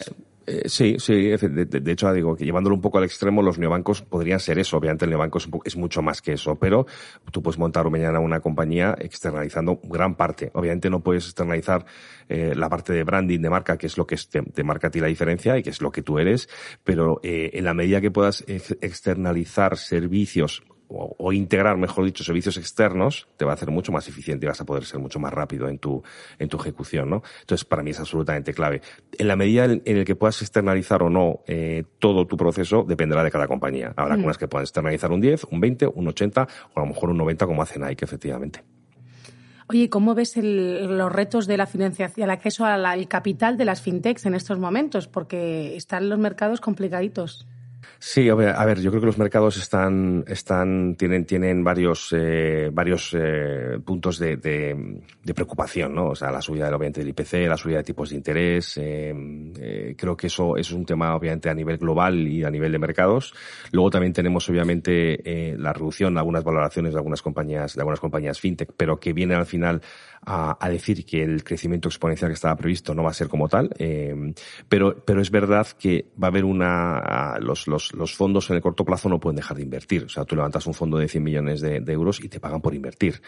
[0.50, 4.40] Eh, sí, sí, de, hecho digo que llevándolo un poco al extremo, los neobancos podrían
[4.40, 4.78] ser eso.
[4.78, 6.88] Obviamente el neobanco es, mucho más que eso, pero
[7.32, 10.50] tú puedes montar mañana una compañía externalizando gran parte.
[10.56, 11.86] Obviamente no puedes externalizar
[12.28, 15.00] eh, la parte de branding de marca, que es lo que te, marca a ti
[15.00, 16.50] la diferencia y que es lo que tú eres,
[16.84, 23.28] pero eh, en la medida que puedas externalizar servicios o, integrar, mejor dicho, servicios externos,
[23.38, 25.70] te va a hacer mucho más eficiente y vas a poder ser mucho más rápido
[25.70, 26.02] en tu,
[26.40, 27.22] en tu ejecución, ¿no?
[27.42, 28.82] Entonces, para mí es absolutamente clave.
[29.18, 33.24] En la medida en, el que puedas externalizar o no eh, todo tu proceso, dependerá
[33.24, 33.94] de cada compañía.
[33.96, 34.18] Habrá mm.
[34.18, 37.18] algunas que puedan externalizar un 10, un 20, un 80 o a lo mejor un
[37.18, 38.64] 90 como hace Nike, efectivamente.
[39.68, 44.26] Oye, ¿cómo ves los retos de la financiación, el acceso al capital de las fintechs
[44.26, 45.08] en estos momentos?
[45.08, 47.48] Porque están los mercados complicaditos.
[48.02, 53.14] Sí, a ver, yo creo que los mercados están, están, tienen, tienen varios, eh, varios
[53.14, 56.12] eh, puntos de, de, de, preocupación, ¿no?
[56.12, 59.14] O sea, la subida obviamente del IPC, la subida de tipos de interés, eh,
[59.60, 62.72] eh, creo que eso, eso, es un tema obviamente a nivel global y a nivel
[62.72, 63.34] de mercados.
[63.74, 68.72] Luego también tenemos obviamente la reducción, algunas valoraciones de algunas compañías, de algunas compañías fintech,
[68.78, 69.82] pero que vienen al final
[70.26, 73.48] a, a, decir que el crecimiento exponencial que estaba previsto no va a ser como
[73.48, 74.34] tal, eh,
[74.68, 78.62] pero, pero es verdad que va a haber una, los, los, los fondos en el
[78.62, 80.04] corto plazo no pueden dejar de invertir.
[80.04, 82.62] O sea, tú levantas un fondo de 100 millones de, de euros y te pagan
[82.62, 83.22] por invertir,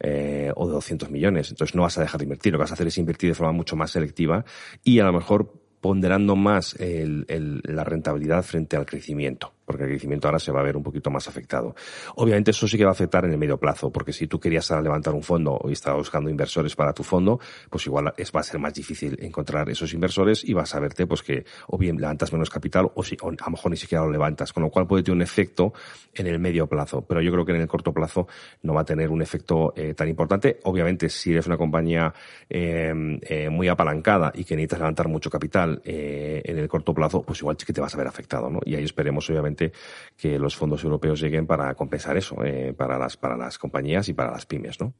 [0.00, 1.50] eh, o de 200 millones.
[1.50, 2.52] Entonces no vas a dejar de invertir.
[2.52, 4.44] Lo que vas a hacer es invertir de forma mucho más selectiva
[4.82, 9.90] y a lo mejor ponderando más el, el, la rentabilidad frente al crecimiento porque el
[9.90, 11.74] crecimiento ahora se va a ver un poquito más afectado.
[12.14, 14.70] Obviamente eso sí que va a afectar en el medio plazo, porque si tú querías
[14.70, 17.38] levantar un fondo y estabas buscando inversores para tu fondo,
[17.68, 21.06] pues igual es, va a ser más difícil encontrar esos inversores y vas a verte
[21.06, 24.04] pues que o bien levantas menos capital o, si, o a lo mejor ni siquiera
[24.04, 25.74] lo levantas, con lo cual puede tener un efecto
[26.14, 28.26] en el medio plazo, pero yo creo que en el corto plazo
[28.62, 30.60] no va a tener un efecto eh, tan importante.
[30.64, 32.14] Obviamente si eres una compañía
[32.48, 37.22] eh, eh, muy apalancada y que necesitas levantar mucho capital eh, en el corto plazo,
[37.22, 38.60] pues igual sí que te vas a ver afectado, ¿no?
[38.64, 39.72] Y ahí esperemos obviamente
[40.16, 44.14] que los fondos europeos lleguen para compensar eso, eh, para, las, para las compañías y
[44.14, 44.94] para las pymes, ¿no?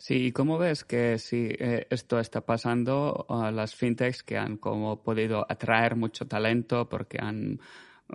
[0.00, 5.02] Sí, ¿cómo ves que si eh, esto está pasando a las fintechs que han como
[5.02, 7.60] podido atraer mucho talento porque han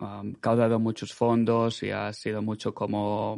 [0.02, 3.38] um, caudado muchos fondos y ha sido mucho como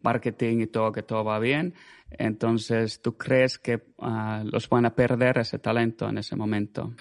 [0.00, 1.74] marketing y todo, que todo va bien.
[2.10, 6.94] Entonces, ¿tú crees que uh, los van a perder ese talento en ese momento?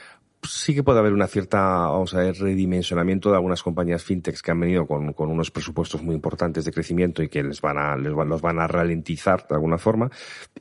[0.47, 4.51] Sí que puede haber una cierta, vamos a ver, redimensionamiento de algunas compañías fintechs que
[4.51, 8.13] han venido con, unos presupuestos muy importantes de crecimiento y que les van a, les
[8.13, 10.10] van, los van a ralentizar de alguna forma.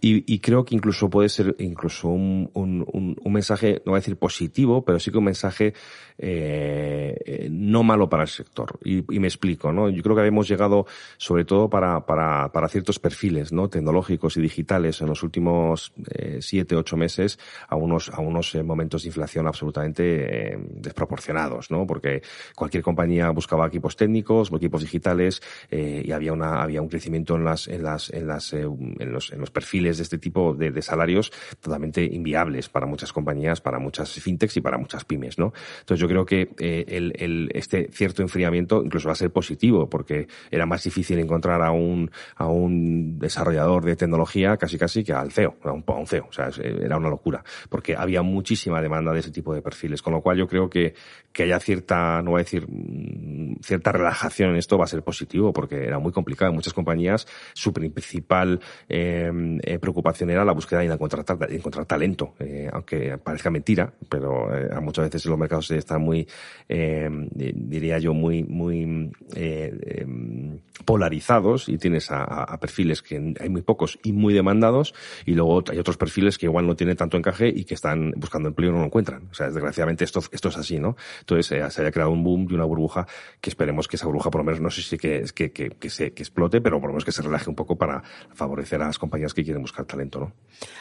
[0.01, 4.17] Y, creo que incluso puede ser incluso un, un, un, mensaje, no voy a decir
[4.17, 5.75] positivo, pero sí que un mensaje
[6.19, 8.79] eh, no malo para el sector.
[8.85, 9.89] Y, y, me explico, ¿no?
[9.89, 13.69] Yo creo que habíamos llegado, sobre todo para, para, para ciertos perfiles, ¿no?
[13.69, 18.63] Tecnológicos y digitales en los últimos eh, siete, ocho meses a unos, a unos eh,
[18.63, 21.87] momentos de inflación absolutamente absolutamente eh, desproporcionados, ¿no?
[21.87, 22.23] Porque
[22.55, 27.45] cualquier compañía buscaba equipos técnicos, equipos digitales, eh, y había una, había un crecimiento en
[27.45, 30.71] las, en las, en las, eh, en los, en los perfiles de este tipo de,
[30.71, 35.53] de, salarios totalmente inviables para muchas compañías, para muchas fintechs y para muchas pymes, ¿no?
[35.81, 39.89] Entonces yo creo que eh, el, el, este cierto enfriamiento incluso va a ser positivo
[39.89, 45.13] porque era más difícil encontrar a un, a un desarrollador de tecnología casi casi que
[45.13, 46.27] al CEO, a un, a un CEO.
[46.29, 50.03] O sea, era una locura porque había muchísima demanda de ese tipo de perfiles.
[50.03, 50.95] Con lo cual yo creo que,
[51.33, 55.03] que haya cierta, no voy a decir, mm, cierta relajación en esto va a ser
[55.03, 56.51] positivo porque era muy complicado.
[56.51, 62.35] En muchas compañías su principal em, eh, preocupación era la búsqueda de encontrar, encontrar talento,
[62.39, 66.27] eh, aunque parezca mentira, pero eh, muchas veces los mercados están muy,
[66.69, 73.63] em, diría yo, muy, muy em, polarizados y tienes a, a, perfiles que hay muy
[73.63, 74.95] pocos y muy demandados
[75.27, 78.49] y luego hay otros perfiles que igual no tienen tanto encaje y que están buscando
[78.49, 79.29] empleo y no lo encuentran.
[79.31, 80.97] O sea, desgraciadamente esto, esto es así, ¿no?
[81.21, 83.07] Entonces eh, se haya creado un boom y una burbuja
[83.41, 85.91] que esperemos que esa burbuja por lo menos no sé si que, que, que, que,
[85.91, 88.03] se, que explote, pero por lo menos que se relaje un poco para
[88.35, 90.33] favorecer a las compañías que quieren buscar talento, ¿no?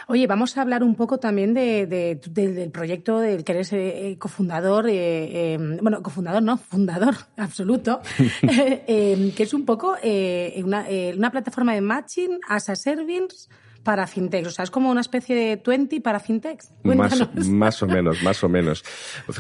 [0.07, 4.15] Oye, vamos a hablar un poco también de, de, del proyecto del que eres eh,
[4.19, 8.01] cofundador, eh, eh, bueno, cofundador no, fundador absoluto,
[8.41, 13.47] eh, que es un poco una, una plataforma de matching as a service
[13.84, 14.48] para fintechs.
[14.48, 16.72] O sea, es como una especie de 20 para fintechs.
[16.84, 18.84] Más, más, o menos, más o menos.
[19.26, 19.39] Pues,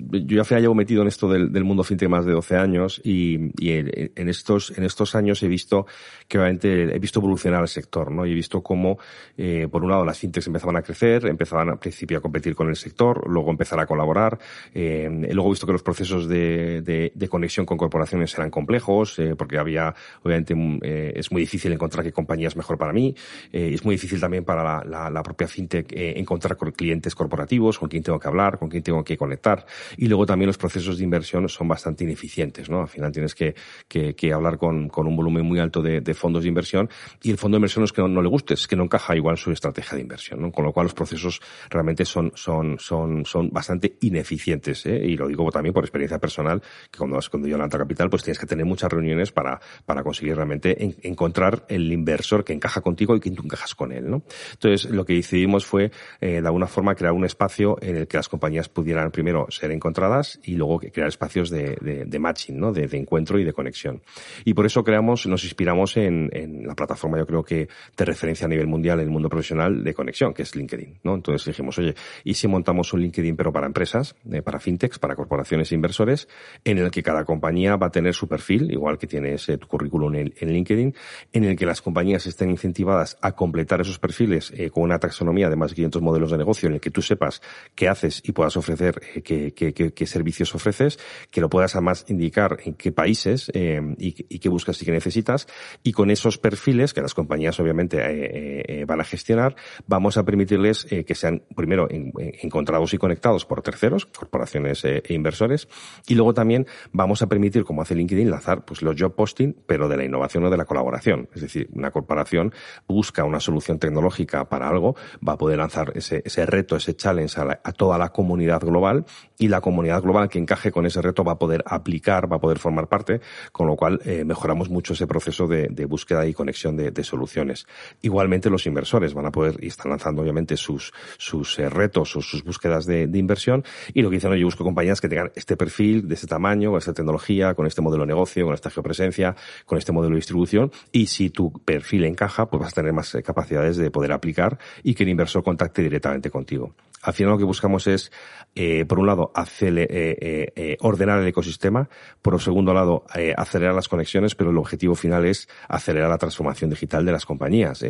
[0.00, 3.00] yo ya final llevo metido en esto del, del, mundo fintech más de 12 años
[3.04, 5.86] y, y en, estos, en estos años he visto
[6.26, 8.26] que obviamente he visto evolucionar el sector, ¿no?
[8.26, 8.98] Y he visto cómo,
[9.36, 12.68] eh, por un lado, las fintechs empezaban a crecer, empezaban al principio a competir con
[12.68, 14.38] el sector, luego empezar a colaborar.
[14.74, 19.18] Eh, luego he visto que los procesos de, de, de conexión con corporaciones eran complejos,
[19.18, 23.14] eh, porque había, obviamente, eh, es muy difícil encontrar qué compañía es mejor para mí.
[23.58, 27.12] Eh, es muy difícil también para la, la, la propia fintech eh, encontrar con clientes
[27.16, 29.66] corporativos, con quién tengo que hablar, con quién tengo que conectar.
[29.96, 32.82] Y luego también los procesos de inversión son bastante ineficientes, ¿no?
[32.82, 33.56] Al final tienes que,
[33.88, 36.88] que, que hablar con, con, un volumen muy alto de, de, fondos de inversión
[37.20, 39.36] y el fondo de inversión es que no, le guste, es que no encaja igual
[39.36, 40.52] su estrategia de inversión, ¿no?
[40.52, 45.02] Con lo cual los procesos realmente son, son, son, son bastante ineficientes, ¿eh?
[45.04, 48.22] Y lo digo también por experiencia personal, que cuando, cuando yo en Alta Capital, pues
[48.22, 52.82] tienes que tener muchas reuniones para, para conseguir realmente en, encontrar el inversor que encaja
[52.82, 54.22] contigo y que encajas con él, ¿no?
[54.52, 58.16] Entonces, lo que decidimos fue, eh, de alguna forma, crear un espacio en el que
[58.16, 62.72] las compañías pudieran primero ser encontradas y luego crear espacios de, de, de matching, ¿no?
[62.72, 64.02] De, de, encuentro y de conexión.
[64.44, 68.46] Y por eso creamos, nos inspiramos en, en, la plataforma, yo creo que de referencia
[68.46, 71.14] a nivel mundial en el mundo profesional de conexión, que es LinkedIn, ¿no?
[71.14, 75.14] Entonces dijimos, oye, ¿y si montamos un LinkedIn pero para empresas, eh, para fintechs, para
[75.14, 76.28] corporaciones e inversores,
[76.64, 79.66] en el que cada compañía va a tener su perfil, igual que tienes eh, tu
[79.66, 80.94] currículum en, en LinkedIn,
[81.32, 85.48] en el que las compañías estén incentivadas a completar esos perfiles eh, con una taxonomía
[85.48, 87.40] de más de 500 modelos de negocio en el que tú sepas
[87.76, 90.98] qué haces y puedas ofrecer eh, qué, qué, qué, qué, servicios ofreces,
[91.30, 94.90] que lo puedas además indicar en qué países eh, y, y, qué buscas y qué
[94.90, 95.46] necesitas.
[95.82, 99.54] Y con esos perfiles, que las compañías obviamente eh, eh, van a gestionar,
[99.86, 105.68] vamos a permitirles que sean primero en, encontrados y conectados por terceros, corporaciones e inversores,
[106.06, 109.88] y luego también vamos a permitir, como hace LinkedIn, lanzar pues, los job posting, pero
[109.88, 111.28] de la innovación o de la colaboración.
[111.34, 112.52] Es decir, una corporación
[112.86, 117.40] busca una solución tecnológica para algo, va a poder lanzar ese, ese reto, ese challenge
[117.40, 119.04] a, la, a, toda la comunidad global
[119.38, 122.40] y la comunidad global que encaje con ese reto va a poder aplicar, va a
[122.40, 123.20] poder formar parte,
[123.52, 127.04] con lo cual eh, mejoramos mucho ese proceso de, de búsqueda y conexión de, de,
[127.04, 127.66] soluciones.
[128.02, 132.20] Igualmente los inversores van a poder y están lanzando obviamente sus, sus eh, retos o
[132.20, 133.64] sus búsquedas de, de, inversión
[133.94, 136.78] y lo que dicen, yo busco compañías que tengan este perfil, de este tamaño, con
[136.78, 139.36] esta tecnología, con este modelo de negocio, con esta geopresencia,
[139.66, 143.14] con este modelo de distribución y si tu perfil encaja, pues vas a tener más
[143.18, 146.74] eh, capacidad de poder aplicar y que el inversor contacte directamente contigo.
[147.00, 148.10] Al final lo que buscamos es,
[148.56, 151.88] eh, por un lado, hacer, eh, eh, eh, ordenar el ecosistema,
[152.22, 156.18] por el segundo lado, eh, acelerar las conexiones, pero el objetivo final es acelerar la
[156.18, 157.84] transformación digital de las compañías,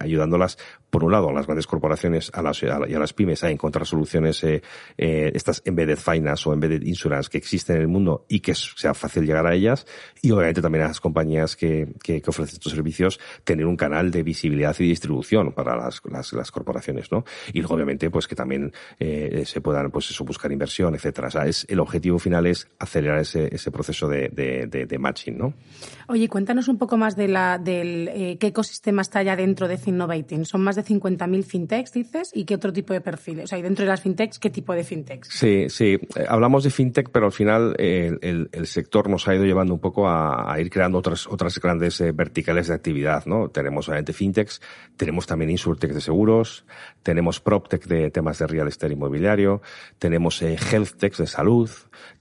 [0.00, 0.56] ayudándolas,
[0.88, 3.50] por un lado, a las grandes corporaciones a las, a, y a las pymes a
[3.50, 4.42] encontrar soluciones,
[4.96, 9.26] estas embedded finance o embedded insurance que existen en el mundo y que sea fácil
[9.26, 9.86] llegar a ellas,
[10.22, 14.10] y obviamente también a las compañías que, que, que ofrecen estos servicios tener un canal
[14.10, 17.24] de visibilidad y distribución para las, las, las corporaciones, ¿no?
[17.52, 21.28] Y luego, obviamente, pues que también eh, se puedan, pues eso, buscar inversión, etcétera.
[21.28, 24.98] O sea, es, el objetivo final es acelerar ese, ese proceso de, de, de, de,
[24.98, 25.54] matching, ¿no?
[26.08, 29.78] Oye, cuéntanos un poco más de la, del eh, qué ecosistema está ya dentro de
[29.78, 30.44] Finnovating.
[30.44, 33.44] Son más de 50.000 fintechs, dices, y qué otro tipo de perfiles.
[33.44, 35.28] O sea, y dentro de las fintechs, ¿qué tipo de fintechs?
[35.28, 35.98] Sí, sí.
[36.16, 39.74] Eh, hablamos de fintech, pero al final eh, el, el, sector nos ha ido llevando
[39.74, 43.48] un poco a, a ir creando otras, otras grandes verticales de actividad, ¿no?
[43.50, 44.12] Tenemos obviamente
[44.96, 46.64] tenemos también insurtech de seguros,
[47.02, 49.62] tenemos proptech de temas de real estate inmobiliario,
[49.98, 51.70] tenemos eh, health tech de salud,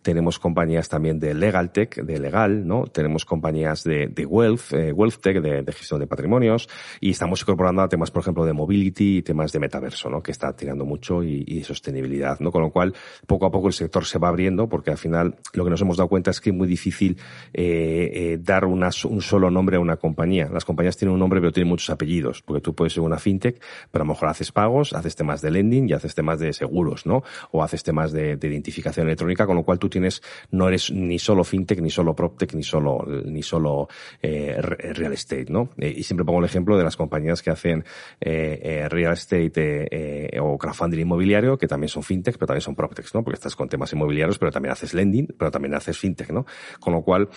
[0.02, 2.86] tenemos compañías también de legal tech, de legal, ¿no?
[2.88, 6.68] Tenemos compañías de, wealth, eh, wealth de, de, gestión de patrimonios,
[7.00, 10.24] y estamos incorporando a temas, por ejemplo, de mobility y temas de metaverso, ¿no?
[10.24, 12.52] Que está tirando mucho y, sostenibilidad, ¿no?
[12.52, 12.94] Con lo cual,
[13.28, 15.98] poco a poco el sector se va abriendo, porque al final lo que nos hemos
[15.98, 17.18] dado cuenta es que es muy difícil
[17.54, 18.82] eh, eh, dar un
[19.22, 20.50] solo nombre a una compañía.
[20.52, 23.62] Las compañías tienen un nombre, pero tienen muchos apellidos, porque tú puedes ser una fintech,
[23.92, 27.06] pero a lo mejor haces pagos, haces temas de lending y haces temas de seguros,
[27.06, 27.24] ¿no?
[27.52, 31.44] O haces temas de, identificación electrónica, con lo cual tú tienes, no eres ni solo
[31.44, 33.88] fintech, ni solo proptech, ni solo, ni solo
[34.22, 35.70] eh, real estate, ¿no?
[35.78, 37.84] Eh, y siempre pongo el ejemplo de las compañías que hacen
[38.20, 43.24] eh, real estate o crowdfunding inmobiliario, que también son fintech, pero también son proptechs, ¿no?
[43.24, 46.46] Porque estás con temas inmobiliarios, pero también haces lending, pero también haces fintech, ¿no?
[46.80, 47.30] Con lo cual,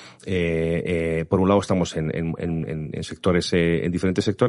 [1.29, 4.44] por un lado estamos en, en, en sectores, en diferentes sectores,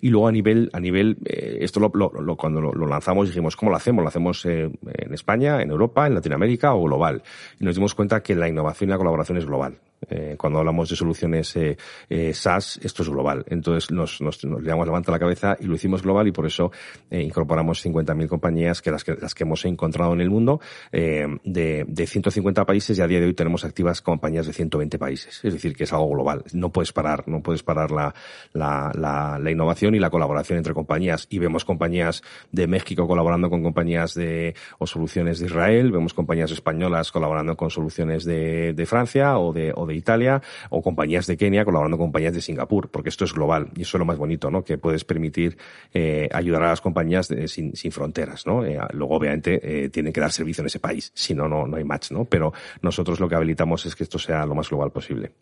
[0.00, 4.02] y luego a nivel, a nivel, esto lo, cuando lo, lanzamos dijimos, ¿cómo lo hacemos?
[4.02, 4.78] Lo hacemos en
[5.12, 7.22] España, en Europa, en Latinoamérica o global.
[7.60, 9.78] Y nos dimos cuenta que la innovación y la colaboración es global.
[10.08, 11.76] Eh, cuando hablamos de soluciones eh,
[12.08, 13.44] eh, SaaS, esto es global.
[13.48, 16.28] Entonces nos, nos, nos le damos la manta a la cabeza y lo hicimos global
[16.28, 16.70] y por eso
[17.10, 20.60] eh, incorporamos 50.000 compañías que las, que las que hemos encontrado en el mundo
[20.92, 24.98] eh, de, de 150 países y a día de hoy tenemos activas compañías de 120
[24.98, 25.40] países.
[25.42, 26.44] Es decir, que es algo global.
[26.52, 28.14] No puedes parar, no puedes parar la,
[28.52, 31.26] la, la, la innovación y la colaboración entre compañías.
[31.30, 36.50] Y vemos compañías de México colaborando con compañías de o soluciones de Israel, vemos compañías
[36.50, 41.36] españolas colaborando con soluciones de, de Francia o de, o de Italia o compañías de
[41.36, 44.18] Kenia colaborando con compañías de Singapur, porque esto es global y eso es lo más
[44.18, 44.64] bonito, ¿no?
[44.64, 45.58] Que puedes permitir
[45.92, 48.64] eh, ayudar a las compañías sin, sin, fronteras, ¿no?
[48.64, 51.84] Eh, luego, obviamente, eh, tienen que dar servicio en ese país, si no, no hay
[51.84, 52.24] match, ¿no?
[52.24, 55.32] Pero nosotros lo que habilitamos es que esto sea lo más global posible.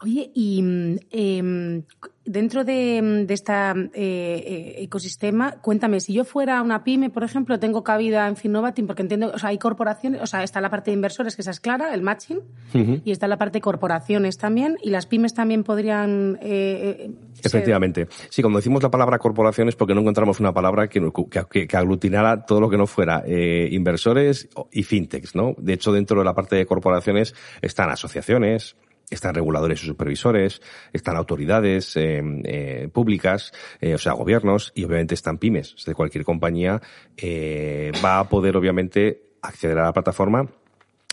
[0.00, 0.62] Oye, y
[1.10, 1.82] eh,
[2.24, 3.52] dentro de, de este
[3.94, 9.02] eh, ecosistema, cuéntame, si yo fuera una pyme, por ejemplo, tengo cabida en Finnovating, porque
[9.02, 11.58] entiendo, o sea, hay corporaciones, o sea, está la parte de inversores, que esa es
[11.58, 12.40] clara, el matching,
[13.04, 16.38] y está la parte de corporaciones también, y las pymes también podrían...
[16.42, 17.10] Eh, eh
[17.42, 18.08] Efectivamente.
[18.30, 21.00] Sí, cuando decimos la palabra corporaciones, porque no encontramos una palabra que,
[21.50, 25.54] que, que aglutinara todo lo que no fuera eh, inversores y fintechs, ¿no?
[25.56, 28.76] De hecho, dentro de la parte de corporaciones están asociaciones,
[29.10, 30.60] están reguladores y supervisores,
[30.92, 35.74] están autoridades eh, eh, públicas, eh, o sea, gobiernos, y obviamente están pymes.
[35.74, 36.80] O sea, cualquier compañía
[37.16, 40.48] eh, va a poder, obviamente, acceder a la plataforma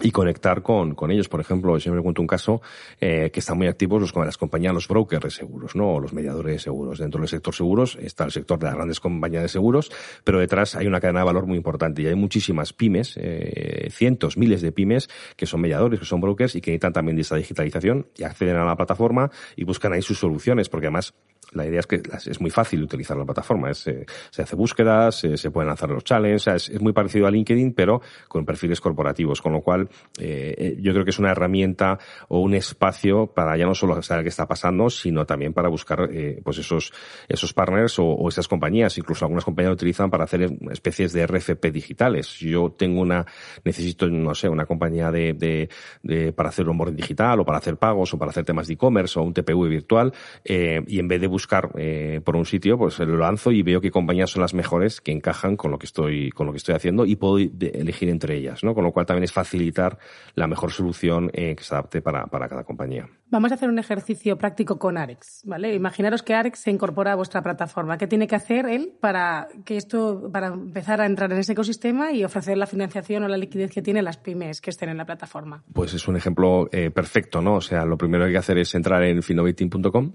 [0.01, 1.29] y conectar con, con ellos.
[1.29, 2.61] Por ejemplo, siempre cuento un caso
[2.99, 5.93] eh, que están muy activos los, las compañías, los brokers de seguros, ¿no?
[5.93, 6.99] O los mediadores de seguros.
[6.99, 9.91] Dentro del sector seguros está el sector de las grandes compañías de seguros,
[10.25, 14.37] pero detrás hay una cadena de valor muy importante y hay muchísimas pymes, eh, cientos,
[14.37, 17.37] miles de pymes que son mediadores, que son brokers y que necesitan también de esta
[17.37, 21.13] digitalización y acceden a la plataforma y buscan ahí sus soluciones, porque además
[21.55, 23.71] la idea es que es muy fácil utilizar la plataforma.
[23.71, 27.31] Es, eh, se hace búsquedas, eh, se pueden lanzar los challenges, es, muy parecido a
[27.31, 29.89] LinkedIn, pero con perfiles corporativos, con lo cual
[30.19, 34.23] eh, yo creo que es una herramienta o un espacio para ya no solo saber
[34.23, 36.09] qué está pasando, sino también para buscar
[36.43, 36.91] pues esos,
[37.27, 38.97] esos partners o, o, esas compañías.
[38.97, 42.37] Incluso algunas compañías lo utilizan para hacer especies de RFP digitales.
[42.39, 43.25] Yo tengo una,
[43.63, 45.69] necesito, no sé, una compañía de, de,
[46.03, 48.73] de para hacer un onboarding digital o para hacer pagos o para hacer temas de
[48.73, 50.13] e-commerce o un TPV virtual
[50.43, 54.41] y en vez de por un sitio, pues lo lanzo y veo qué compañías son
[54.41, 57.37] las mejores que encajan con lo que estoy, con lo que estoy haciendo y puedo
[57.37, 58.73] elegir entre ellas, ¿no?
[58.73, 59.97] Con lo cual también es facilitar
[60.35, 63.07] la mejor solución eh, que se adapte para, para, cada compañía.
[63.29, 65.73] Vamos a hacer un ejercicio práctico con Arex, ¿vale?
[65.73, 67.97] Imaginaros que Arex se incorpora a vuestra plataforma.
[67.97, 72.11] ¿Qué tiene que hacer él para que esto, para empezar a entrar en ese ecosistema
[72.11, 75.05] y ofrecer la financiación o la liquidez que tienen las pymes que estén en la
[75.05, 75.63] plataforma?
[75.73, 77.55] Pues es un ejemplo eh, perfecto, ¿no?
[77.55, 80.13] O sea, lo primero que hay que hacer es entrar en finnovating.com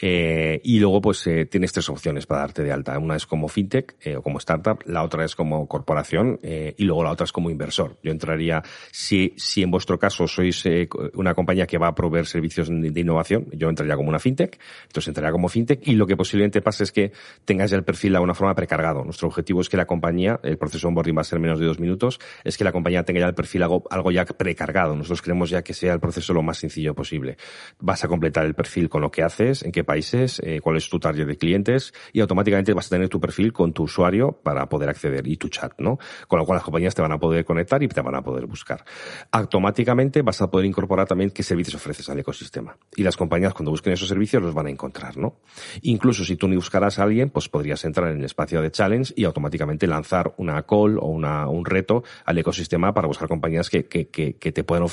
[0.00, 2.98] eh, y luego, pues, eh, tienes tres opciones para darte de alta.
[2.98, 6.84] Una es como fintech eh, o como startup, la otra es como corporación eh, y
[6.84, 7.96] luego la otra es como inversor.
[8.02, 12.26] Yo entraría, si, si en vuestro caso sois eh, una compañía que va a proveer
[12.26, 16.06] servicios de, de, innovación, yo entraría como una fintech, entonces entraría como fintech y lo
[16.06, 17.12] que posiblemente pase es que
[17.44, 19.04] tengas ya el perfil de alguna forma precargado.
[19.04, 21.66] Nuestro objetivo es que la compañía, el proceso de onboarding va a ser menos de
[21.66, 24.94] dos minutos, es que la compañía tenga ya el perfil algo, algo ya precargado.
[24.96, 27.36] Nosotros queremos ya que sea el proceso lo más sencillo posible.
[27.78, 30.88] Vas a completar el perfil con lo que haces, en qué países, eh, cuál es
[30.88, 34.68] tu target de clientes y automáticamente vas a tener tu perfil con tu usuario para
[34.68, 35.98] poder acceder y tu chat, ¿no?
[36.28, 38.46] Con lo cual las compañías te van a poder conectar y te van a poder
[38.46, 38.84] buscar.
[39.30, 42.76] Automáticamente vas a poder incorporar también qué servicios ofreces al ecosistema.
[42.96, 45.36] Y las compañías cuando busquen esos servicios los van a encontrar, ¿no?
[45.82, 49.12] Incluso si tú ni buscaras a alguien, pues podrías entrar en el espacio de challenge
[49.16, 53.86] y automáticamente lanzar una call o una, un reto al ecosistema para buscar compañías que,
[53.86, 54.84] que, que, que te puedan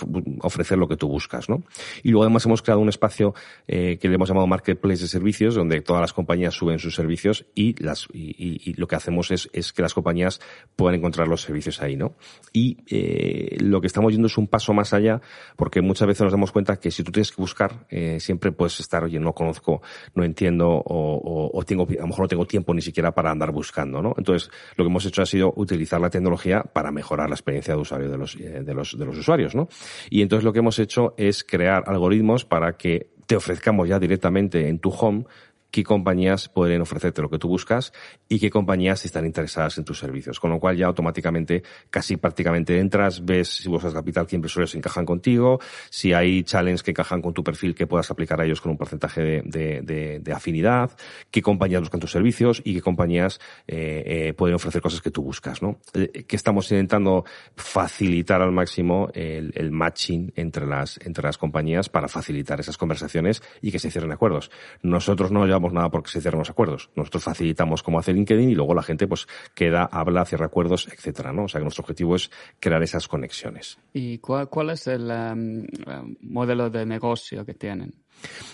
[0.41, 1.63] ofrecer lo que tú buscas, ¿no?
[2.03, 3.33] Y luego además hemos creado un espacio
[3.67, 4.47] eh, que le hemos llamado
[4.81, 8.73] Marketplace de servicios, donde todas las compañías suben sus servicios y las y, y, y
[8.73, 10.41] lo que hacemos es, es, que las compañías
[10.75, 12.15] puedan encontrar los servicios ahí, ¿no?
[12.51, 15.21] Y eh, lo que estamos yendo es un paso más allá,
[15.55, 18.79] porque muchas veces nos damos cuenta que si tú tienes que buscar, eh, siempre puedes
[18.79, 19.81] estar, oye, no conozco,
[20.15, 23.31] no entiendo, o, o, o, tengo, a lo mejor no tengo tiempo ni siquiera para
[23.31, 24.15] andar buscando, ¿no?
[24.17, 27.81] Entonces, lo que hemos hecho ha sido utilizar la tecnología para mejorar la experiencia de
[27.81, 29.67] usuario de los, eh, de los, de los usuarios, ¿no?
[30.09, 34.67] Y entonces lo que hemos hecho es crear algoritmos para que te ofrezcamos ya directamente
[34.67, 35.23] en tu home
[35.71, 37.93] qué compañías pueden ofrecerte lo que tú buscas
[38.27, 40.39] y qué compañías están interesadas en tus servicios.
[40.39, 45.05] Con lo cual ya automáticamente, casi prácticamente entras, ves si buscas capital, qué inversores encajan
[45.05, 45.59] contigo,
[45.89, 48.77] si hay challenges que encajan con tu perfil que puedas aplicar a ellos con un
[48.77, 50.91] porcentaje de, afinidad,
[51.29, 55.23] qué compañías buscan tus servicios y qué compañías eh, eh, pueden ofrecer cosas que tú
[55.23, 55.79] buscas, ¿no?
[55.93, 61.89] Eh, que estamos intentando facilitar al máximo el, el matching entre las, entre las compañías
[61.89, 64.51] para facilitar esas conversaciones y que se cierren acuerdos.
[64.81, 66.89] Nosotros no llevamos nada porque se cierren los acuerdos.
[66.95, 71.31] Nosotros facilitamos cómo hace LinkedIn y luego la gente pues queda, habla, cierra acuerdos, etcétera,
[71.31, 71.43] ¿no?
[71.43, 73.77] O sea que nuestro objetivo es crear esas conexiones.
[73.93, 75.65] ¿Y cuál, es el um,
[76.21, 77.93] modelo de negocio que tienen?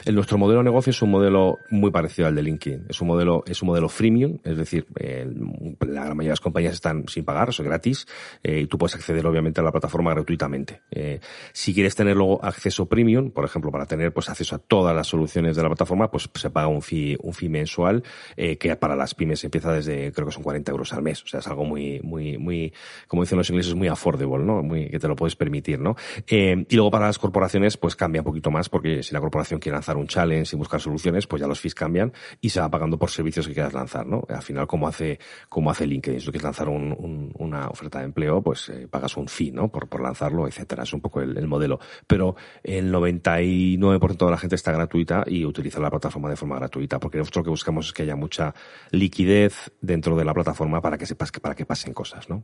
[0.05, 2.86] El, nuestro modelo de negocio es un modelo muy parecido al de LinkedIn.
[2.89, 6.74] Es un modelo, es un modelo freemium, es decir, la gran mayoría de las compañías
[6.74, 8.07] están sin pagar, eso es gratis,
[8.43, 10.82] eh, y tú puedes acceder obviamente a la plataforma gratuitamente.
[10.91, 11.20] Eh,
[11.53, 15.07] si quieres tener luego acceso premium, por ejemplo, para tener pues acceso a todas las
[15.07, 18.03] soluciones de la plataforma, pues se paga un fee, un fee mensual,
[18.36, 21.24] eh, que para las pymes empieza desde, creo que son 40 euros al mes.
[21.24, 22.74] O sea, es algo muy, muy, muy,
[23.07, 24.63] como dicen los ingleses, muy affordable, ¿no?
[24.63, 25.95] Muy, que te lo puedes permitir, ¿no?
[26.28, 29.76] y luego para las corporaciones, pues cambia un poquito más, porque si la corporación quiere
[29.76, 32.97] lanzar un challenge y buscar soluciones, pues ya los fees cambian y se va pagando
[32.97, 34.24] por servicios que quieras lanzar, ¿no?
[34.30, 38.41] Al final, como hace, como hace LinkedIn, si tú quieres lanzar una oferta de empleo,
[38.41, 39.70] pues eh, pagas un fee, ¿no?
[39.70, 40.84] Por, por lanzarlo, etcétera.
[40.84, 41.80] Es un poco el, modelo.
[42.05, 46.99] Pero el 99% de la gente está gratuita y utiliza la plataforma de forma gratuita,
[46.99, 48.53] porque nosotros lo que buscamos es que haya mucha
[48.91, 52.43] liquidez dentro de la plataforma para que sepas que, para que pasen cosas, ¿no?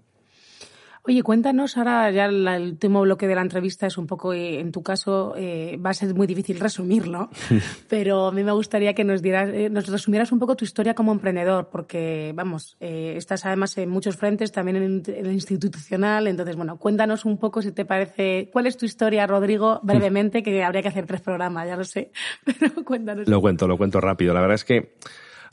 [1.06, 4.72] Oye, cuéntanos ahora, ya el último bloque de la entrevista es un poco, eh, en
[4.72, 7.30] tu caso, eh, va a ser muy difícil resumirlo,
[7.90, 10.94] pero a mí me gustaría que nos dieras, eh, nos resumieras un poco tu historia
[10.94, 16.78] como emprendedor, porque, vamos, estás además en muchos frentes, también en, el institucional, entonces, bueno,
[16.78, 20.88] cuéntanos un poco si te parece, ¿cuál es tu historia, Rodrigo, brevemente, que habría que
[20.88, 22.12] hacer tres programas, ya lo sé,
[22.46, 23.28] pero cuéntanos.
[23.28, 24.34] Lo cuento, lo cuento rápido.
[24.34, 24.94] La verdad es que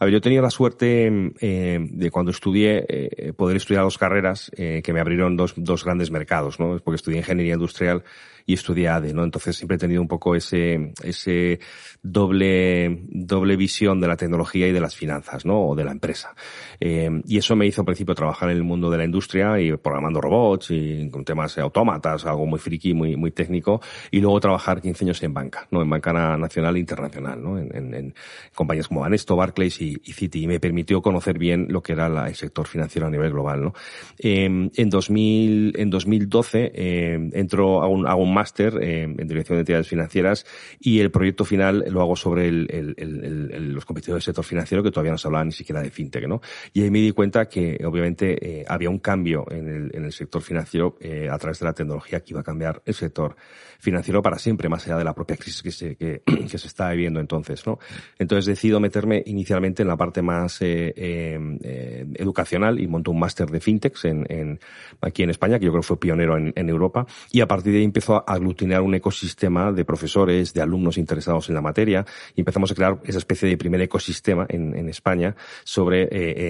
[0.00, 4.50] a ver, yo tenía la suerte eh, de cuando estudié eh, poder estudiar dos carreras
[4.56, 6.78] eh, que me abrieron dos, dos grandes mercados, ¿no?
[6.82, 8.02] Porque estudié ingeniería industrial
[8.50, 9.22] y estudié ADE, ¿no?
[9.22, 11.60] Entonces siempre he tenido un poco ese, ese
[12.02, 15.68] doble, doble visión de la tecnología y de las finanzas, ¿no?
[15.68, 16.34] O de la empresa.
[16.80, 19.76] Eh, y eso me hizo al principio trabajar en el mundo de la industria y
[19.76, 23.80] programando robots y con temas autómatas, algo muy friki, muy, muy técnico,
[24.10, 25.80] y luego trabajar 15 años en banca, ¿no?
[25.80, 27.56] En banca nacional e internacional, ¿no?
[27.56, 28.14] En, en, en
[28.52, 32.08] compañías como Banesto, Barclays y, y, Citi, y me permitió conocer bien lo que era
[32.08, 33.74] la, el sector financiero a nivel global, ¿no?
[34.18, 39.56] Eh, en 2000, en 2012, eh, entro a un, a un máster eh, en dirección
[39.56, 40.46] de entidades financieras
[40.80, 44.82] y el proyecto final lo hago sobre el, el, el, los competidores del sector financiero
[44.82, 46.40] que todavía no se hablaba ni siquiera de fintech, ¿no?
[46.72, 50.42] Y ahí me di cuenta que obviamente eh, había un cambio en el, en sector
[50.42, 53.36] financiero eh, a través de la tecnología que iba a cambiar el sector
[53.78, 56.90] financiero para siempre, más allá de la propia crisis que se, que, que se está
[56.90, 57.78] viviendo entonces, ¿no?
[58.18, 63.48] Entonces decido meterme inicialmente en la parte más eh, eh, educacional y monto un máster
[63.50, 64.60] de fintechs en, en,
[65.00, 67.78] aquí en España, que yo creo fue pionero en, en Europa, y a partir de
[67.78, 72.04] ahí empiezo aglutinar un ecosistema de profesores, de alumnos interesados en la materia,
[72.34, 76.08] y empezamos a crear esa especie de primer ecosistema en, España sobre eh,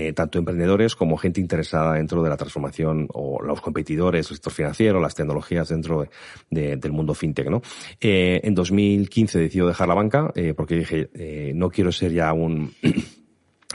[0.08, 4.52] eh, tanto emprendedores como gente interesada dentro de la transformación o los competidores, el sector
[4.52, 6.08] financiero, las tecnologías dentro de,
[6.50, 7.60] de, del mundo fintech, ¿no?
[8.00, 12.72] Eh, en 2015 decido dejar la banca porque dije, no quiero ser ya un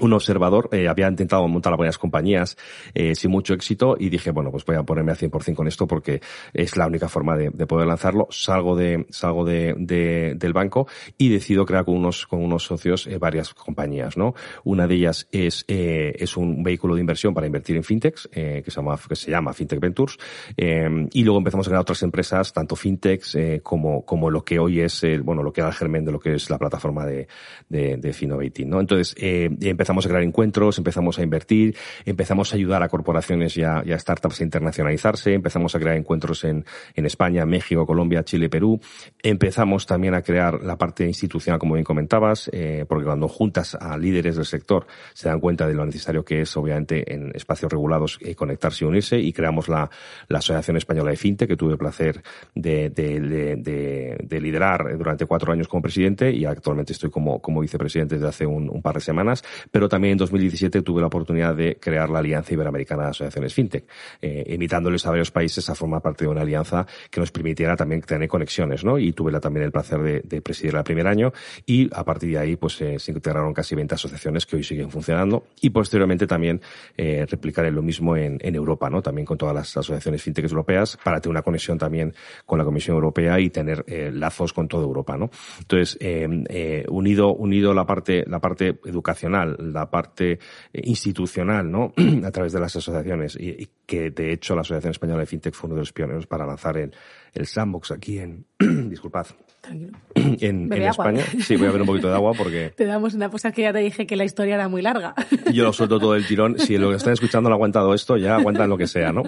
[0.02, 2.58] un observador, eh, había intentado montar varias compañías
[2.94, 5.88] eh, sin mucho éxito y dije, bueno, pues voy a ponerme a 100% con esto
[5.88, 6.22] porque
[6.54, 8.28] es la única forma de, de poder lanzarlo.
[8.30, 10.88] Salgo de, salgo de, de, del banco
[11.18, 14.34] y decido crear con unos, con unos socios eh, varias compañías, ¿no?
[14.66, 18.62] Una de ellas es, eh, es un vehículo de inversión para invertir en fintechs, eh,
[18.64, 20.18] que se llama, que se llama Fintech Ventures,
[20.58, 25.04] y luego empezamos a crear otras empresas, tanto fintechs como, como lo que hoy es,
[25.04, 27.28] el, bueno, lo que era el germen de lo que es la plataforma de,
[27.70, 28.80] de, de Finovating, ¿no?
[28.80, 29.50] Entonces, eh,
[29.86, 31.76] empezamos a crear encuentros, empezamos a invertir,
[32.06, 36.66] empezamos a ayudar a corporaciones y a, startups a internacionalizarse, empezamos a crear encuentros en,
[36.96, 38.80] en España, México, Colombia, Chile, Perú.
[39.22, 43.96] Empezamos también a crear la parte institucional, como bien comentabas, eh, porque cuando juntas a
[43.96, 48.18] líderes del sector se dan cuenta de lo necesario que es, obviamente, en espacios regulados
[48.22, 49.88] eh, conectarse y unirse y creamos la,
[50.30, 52.24] la Asociación Española de FinTech, que tuve el placer
[52.56, 57.40] de, de, de, de, de liderar durante cuatro años como presidente y actualmente estoy como,
[57.40, 59.44] como vicepresidente desde hace un par de semanas.
[59.76, 63.84] Pero también en 2017 tuve la oportunidad de crear la Alianza Iberoamericana de Asociaciones FinTech,
[64.22, 68.00] eh, invitándoles a varios países a formar parte de una alianza que nos permitiera también
[68.00, 68.98] tener conexiones, ¿no?
[68.98, 71.34] Y tuve también el placer de, de presidir el primer año
[71.66, 74.90] y a partir de ahí pues eh, se integraron casi 20 asociaciones que hoy siguen
[74.90, 76.62] funcionando y posteriormente también
[76.96, 79.02] eh, replicar lo mismo en, en Europa, ¿no?
[79.02, 82.14] También con todas las asociaciones FinTech europeas para tener una conexión también
[82.46, 85.30] con la Comisión Europea y tener eh, lazos con toda Europa, ¿no?
[85.60, 90.40] Entonces, eh, eh, unido, unido la parte, la parte educacional, la parte
[90.74, 91.94] institucional, ¿no?
[92.26, 95.54] a través de las asociaciones y, y, que de hecho la Asociación Española de FinTech
[95.54, 96.92] fue uno de los pioneros para lanzar el,
[97.36, 98.46] el sandbox aquí en,
[98.90, 99.28] disculpad,
[99.66, 99.98] Tranquilo.
[100.16, 101.24] en, en España.
[101.42, 102.70] Sí, voy a beber un poquito de agua porque...
[102.76, 105.16] Te damos una cosa que ya te dije que la historia era muy larga.
[105.54, 106.60] Yo lo suelto todo el tirón.
[106.60, 109.24] Si lo que están escuchando no ha aguantado esto, ya aguantan lo que sea, ¿no?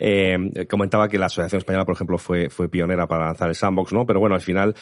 [0.00, 3.92] Eh, comentaba que la Asociación Española, por ejemplo, fue, fue pionera para lanzar el sandbox,
[3.92, 4.06] ¿no?
[4.06, 4.74] Pero bueno, al final,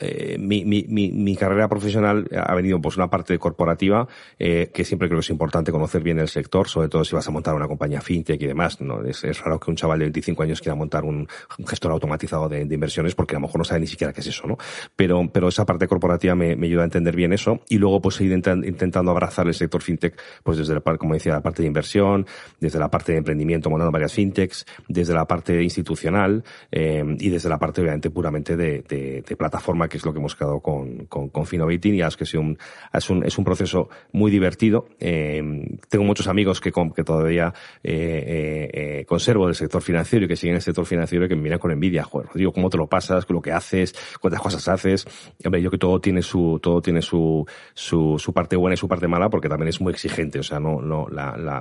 [0.00, 4.06] eh, mi, mi, mi, mi, carrera profesional ha venido pues una parte corporativa,
[4.38, 7.26] eh, que siempre creo que es importante conocer bien el sector, sobre todo si vas
[7.26, 9.02] a montar una compañía fintech y demás, ¿no?
[9.04, 11.26] Es, es raro que un chaval de 25 años quiera montar un,
[11.66, 14.26] gestor automatizado de, de, inversiones porque a lo mejor no sabe ni siquiera qué es
[14.26, 14.58] eso, ¿no?
[14.96, 18.20] Pero, pero esa parte corporativa me, me ayuda a entender bien eso y luego pues
[18.20, 22.26] ir intentando abrazar el sector fintech pues desde la, como decía, la parte de inversión,
[22.60, 27.48] desde la parte de emprendimiento montando varias fintechs, desde la parte institucional eh, y desde
[27.48, 31.06] la parte obviamente puramente de, de, de, plataforma que es lo que hemos creado con,
[31.06, 32.58] con, con Finovating y es que es un,
[32.92, 34.88] es un, es un proceso muy divertido.
[34.98, 35.42] Eh,
[35.88, 37.52] tengo muchos amigos que, que todavía
[37.82, 41.36] eh, eh, conservo del sector financiero y que siguen en el sector financiero y que
[41.36, 43.24] me miran con envidia, joder, Rodrigo, ¿cómo te lo pasas?
[43.28, 43.94] ¿Lo que haces?
[44.20, 45.06] ¿Cuántas cosas haces?
[45.44, 49.06] Hombre, yo que todo tiene su, todo tiene su, su, parte buena y su parte
[49.06, 50.38] mala porque también es muy exigente.
[50.40, 51.06] O sea, no, no,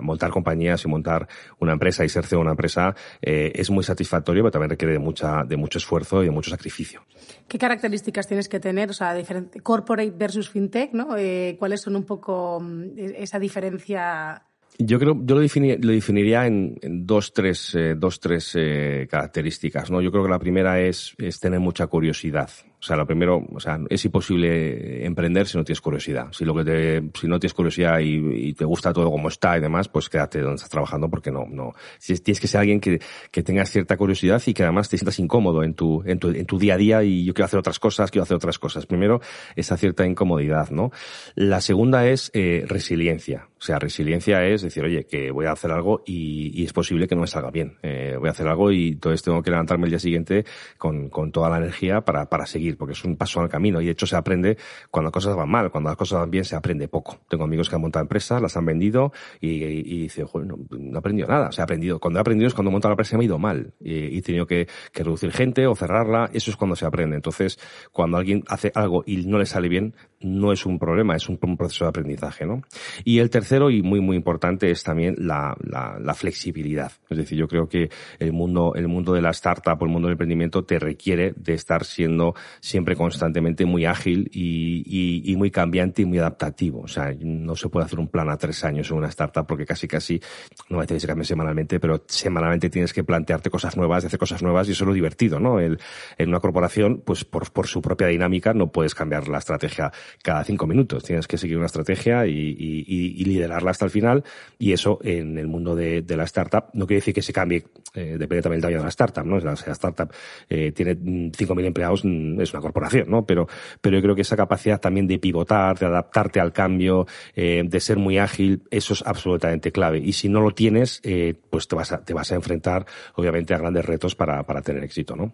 [0.01, 1.27] montar compañías y montar
[1.59, 4.93] una empresa y ser CEO de una empresa eh, es muy satisfactorio, pero también requiere
[4.93, 7.01] de mucha, de mucho esfuerzo y de mucho sacrificio.
[7.47, 8.89] ¿Qué características tienes que tener?
[8.89, 9.15] O sea,
[9.63, 11.17] corporate versus fintech, ¿no?
[11.17, 12.61] Eh, ¿Cuáles son un poco
[12.97, 14.48] esa diferencia?
[14.81, 19.07] Yo creo, yo lo, definir, lo definiría en, en, dos, tres, eh, dos, tres eh,
[19.11, 20.01] características, ¿no?
[20.01, 22.49] Yo creo que la primera es, es tener mucha curiosidad.
[22.79, 26.27] O sea, lo primero, o sea, es imposible emprender si no tienes curiosidad.
[26.31, 29.57] Si lo que te, si no tienes curiosidad y, y te gusta todo como está
[29.57, 31.73] y demás, pues quédate donde estás trabajando porque no, no.
[31.97, 33.01] Si tienes que ser alguien que,
[33.31, 36.45] que tengas cierta curiosidad y que además te sientas incómodo en tu, en tu, en
[36.45, 38.85] tu día a día y yo quiero hacer otras cosas, quiero hacer otras cosas.
[38.85, 39.19] Primero,
[39.57, 40.91] esa cierta incomodidad, ¿no?
[41.35, 43.49] La segunda es eh, resiliencia.
[43.59, 47.09] O sea, resiliencia es decir, oye, que voy a hacer algo y, y es posible
[47.09, 47.77] que no me salga bien.
[47.83, 50.45] Eh, voy a hacer algo y entonces tengo que levantarme el día siguiente
[50.77, 53.81] con, con toda la energía para, para seguir porque es un paso al camino.
[53.81, 54.57] Y de hecho se aprende
[54.89, 57.19] cuando las cosas van mal, cuando las cosas van bien se aprende poco.
[57.29, 60.57] Tengo amigos que han montado empresas, las han vendido y, y, y dice, joder, no,
[60.69, 62.91] no, he aprendido nada, o sea, he aprendido, cuando he aprendido es cuando he montado
[62.91, 63.73] la empresa me ha ido mal.
[63.79, 67.15] Y, y he tenido que, que, reducir gente o cerrarla, eso es cuando se aprende.
[67.15, 67.59] Entonces,
[67.91, 71.37] cuando alguien hace algo y no le sale bien, no es un problema, es un,
[71.37, 72.61] proceso de aprendizaje, ¿no?
[73.03, 76.91] Y el tercero y muy, muy importante es también la, la, la flexibilidad.
[77.09, 77.89] Es decir, yo creo que
[78.19, 81.53] el mundo, el mundo de la startup o el mundo del emprendimiento te requiere de
[81.53, 86.81] estar siendo siempre constantemente muy ágil y, y, y, muy cambiante y muy adaptativo.
[86.81, 89.65] O sea, no se puede hacer un plan a tres años en una startup porque
[89.65, 90.21] casi casi,
[90.69, 94.41] no me que se cambie semanalmente, pero semanalmente tienes que plantearte cosas nuevas, hacer cosas
[94.41, 95.59] nuevas y eso es lo divertido, ¿no?
[95.59, 95.77] En
[96.19, 99.91] una corporación, pues por su propia dinámica no puedes cambiar la estrategia
[100.21, 101.03] cada cinco minutos.
[101.03, 104.23] Tienes que seguir una estrategia y, y, y liderarla hasta el final
[104.57, 107.63] y eso en el mundo de, de la startup no quiere decir que se cambie,
[107.93, 109.39] eh, depende también del tamaño de la startup, ¿no?
[109.39, 110.11] La, la startup
[110.49, 113.25] eh, tiene 5.000 empleados, es una corporación ¿no?
[113.25, 113.47] Pero,
[113.81, 117.05] pero yo creo que esa capacidad también de pivotar, de adaptarte al cambio,
[117.35, 119.99] eh, de ser muy ágil, eso es absolutamente clave.
[119.99, 122.85] Y si no lo tienes, eh, pues te vas a, te vas a enfrentar,
[123.15, 125.33] obviamente, a grandes retos para, para tener éxito, ¿no?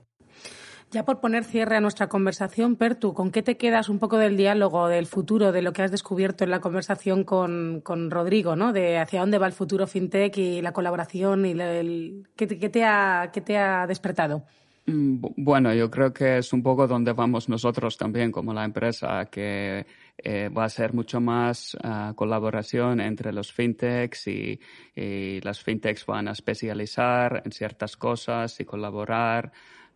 [0.95, 4.37] Ya por poner cierre a nuestra conversación, Pertu, ¿con qué te quedas un poco del
[4.37, 8.71] diálogo, del futuro, de lo que has descubierto en la conversación con, con Rodrigo, ¿no?
[8.71, 12.85] De hacia dónde va el futuro FinTech y la colaboración y el, ¿qué, qué, te
[12.85, 14.45] ha, ¿qué te ha despertado?
[14.87, 19.85] Bueno, yo creo que es un poco donde vamos nosotros también como la empresa, que
[20.17, 24.61] eh, va a ser mucho más uh, colaboración entre los fintechs y,
[24.95, 29.51] y, las fintechs van a especializar en ciertas cosas y colaborar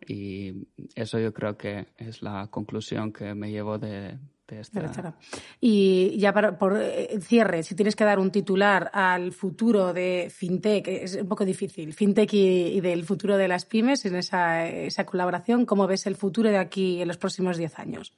[0.08, 5.16] y eso yo creo que es la conclusión que me llevo de, de esta...
[5.60, 10.32] Y ya para, por eh, cierre, si tienes que dar un titular al futuro de
[10.34, 14.68] FinTech, es un poco difícil, FinTech y, y del futuro de las pymes en esa,
[14.68, 18.14] esa colaboración, ¿cómo ves el futuro de aquí en los próximos 10 años?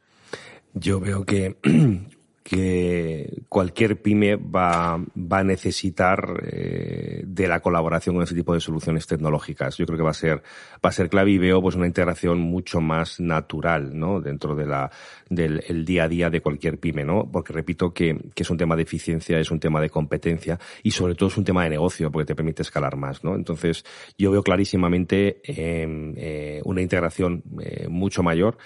[0.73, 1.57] Yo veo que
[2.43, 8.59] que cualquier pyme va, va a necesitar eh, de la colaboración con ese tipo de
[8.59, 9.77] soluciones tecnológicas.
[9.77, 10.41] Yo creo que va a ser,
[10.83, 14.21] va a ser clave y veo pues una integración mucho más natural, ¿no?
[14.21, 14.91] Dentro de la,
[15.29, 17.29] del el día a día de cualquier pyme, ¿no?
[17.31, 20.91] Porque repito que, que es un tema de eficiencia, es un tema de competencia y
[20.91, 23.35] sobre todo es un tema de negocio porque te permite escalar más, ¿no?
[23.35, 23.85] Entonces
[24.17, 28.57] yo veo clarísimamente eh, eh, una integración eh, mucho mayor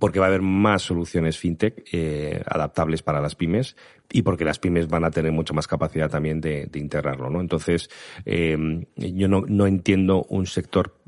[0.00, 3.76] porque va a haber más soluciones fintech eh, adaptables para las pymes
[4.10, 7.40] y porque las pymes van a tener mucha más capacidad también de, de integrarlo, ¿no?
[7.40, 7.88] Entonces,
[8.24, 8.56] eh,
[8.96, 10.99] yo no, no entiendo un sector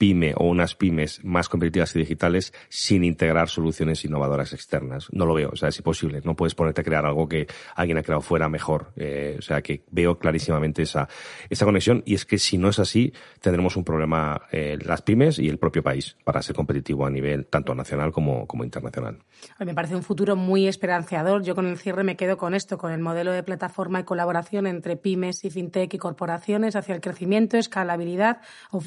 [0.00, 5.08] pyme o unas pymes más competitivas y digitales sin integrar soluciones innovadoras externas.
[5.12, 6.22] No lo veo, o sea, es imposible.
[6.24, 8.92] No puedes ponerte a crear algo que alguien ha creado fuera mejor.
[8.96, 11.06] Eh, o sea, que veo clarísimamente esa,
[11.50, 15.38] esa conexión y es que si no es así, tendremos un problema eh, las pymes
[15.38, 19.18] y el propio país para ser competitivo a nivel tanto nacional como, como internacional.
[19.58, 21.42] Me parece un futuro muy esperanzador.
[21.42, 24.66] Yo con el cierre me quedo con esto, con el modelo de plataforma y colaboración
[24.66, 28.40] entre pymes y fintech y corporaciones hacia el crecimiento, escalabilidad,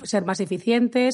[0.05, 0.39] ser más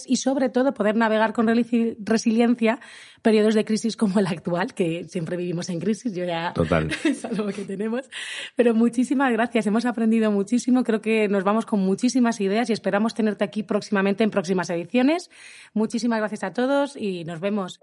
[0.08, 2.80] y sobre todo poder navegar con resiliencia
[3.22, 6.90] periodos de crisis como el actual, que siempre vivimos en crisis, yo ya Total.
[7.04, 8.10] es algo que tenemos.
[8.56, 13.14] Pero muchísimas gracias, hemos aprendido muchísimo, creo que nos vamos con muchísimas ideas y esperamos
[13.14, 15.30] tenerte aquí próximamente en próximas ediciones.
[15.74, 17.80] Muchísimas gracias a todos y nos vemos.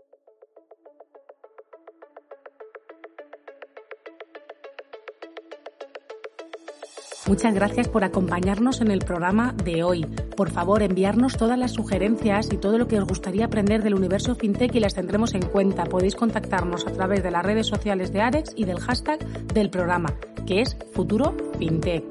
[7.29, 10.07] Muchas gracias por acompañarnos en el programa de hoy.
[10.37, 14.37] Por favor, enviarnos todas las sugerencias y todo lo que os gustaría aprender del universo
[14.37, 15.85] fintech y las tendremos en cuenta.
[15.85, 19.19] Podéis contactarnos a través de las redes sociales de Arex y del hashtag
[19.53, 20.15] del programa,
[20.47, 22.05] que es Futuro Fintech.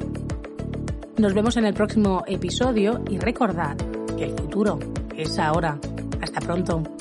[1.18, 3.78] Nos vemos en el próximo episodio y recordad
[4.18, 4.80] que el futuro
[5.16, 5.80] es ahora.
[6.22, 6.95] Hasta pronto.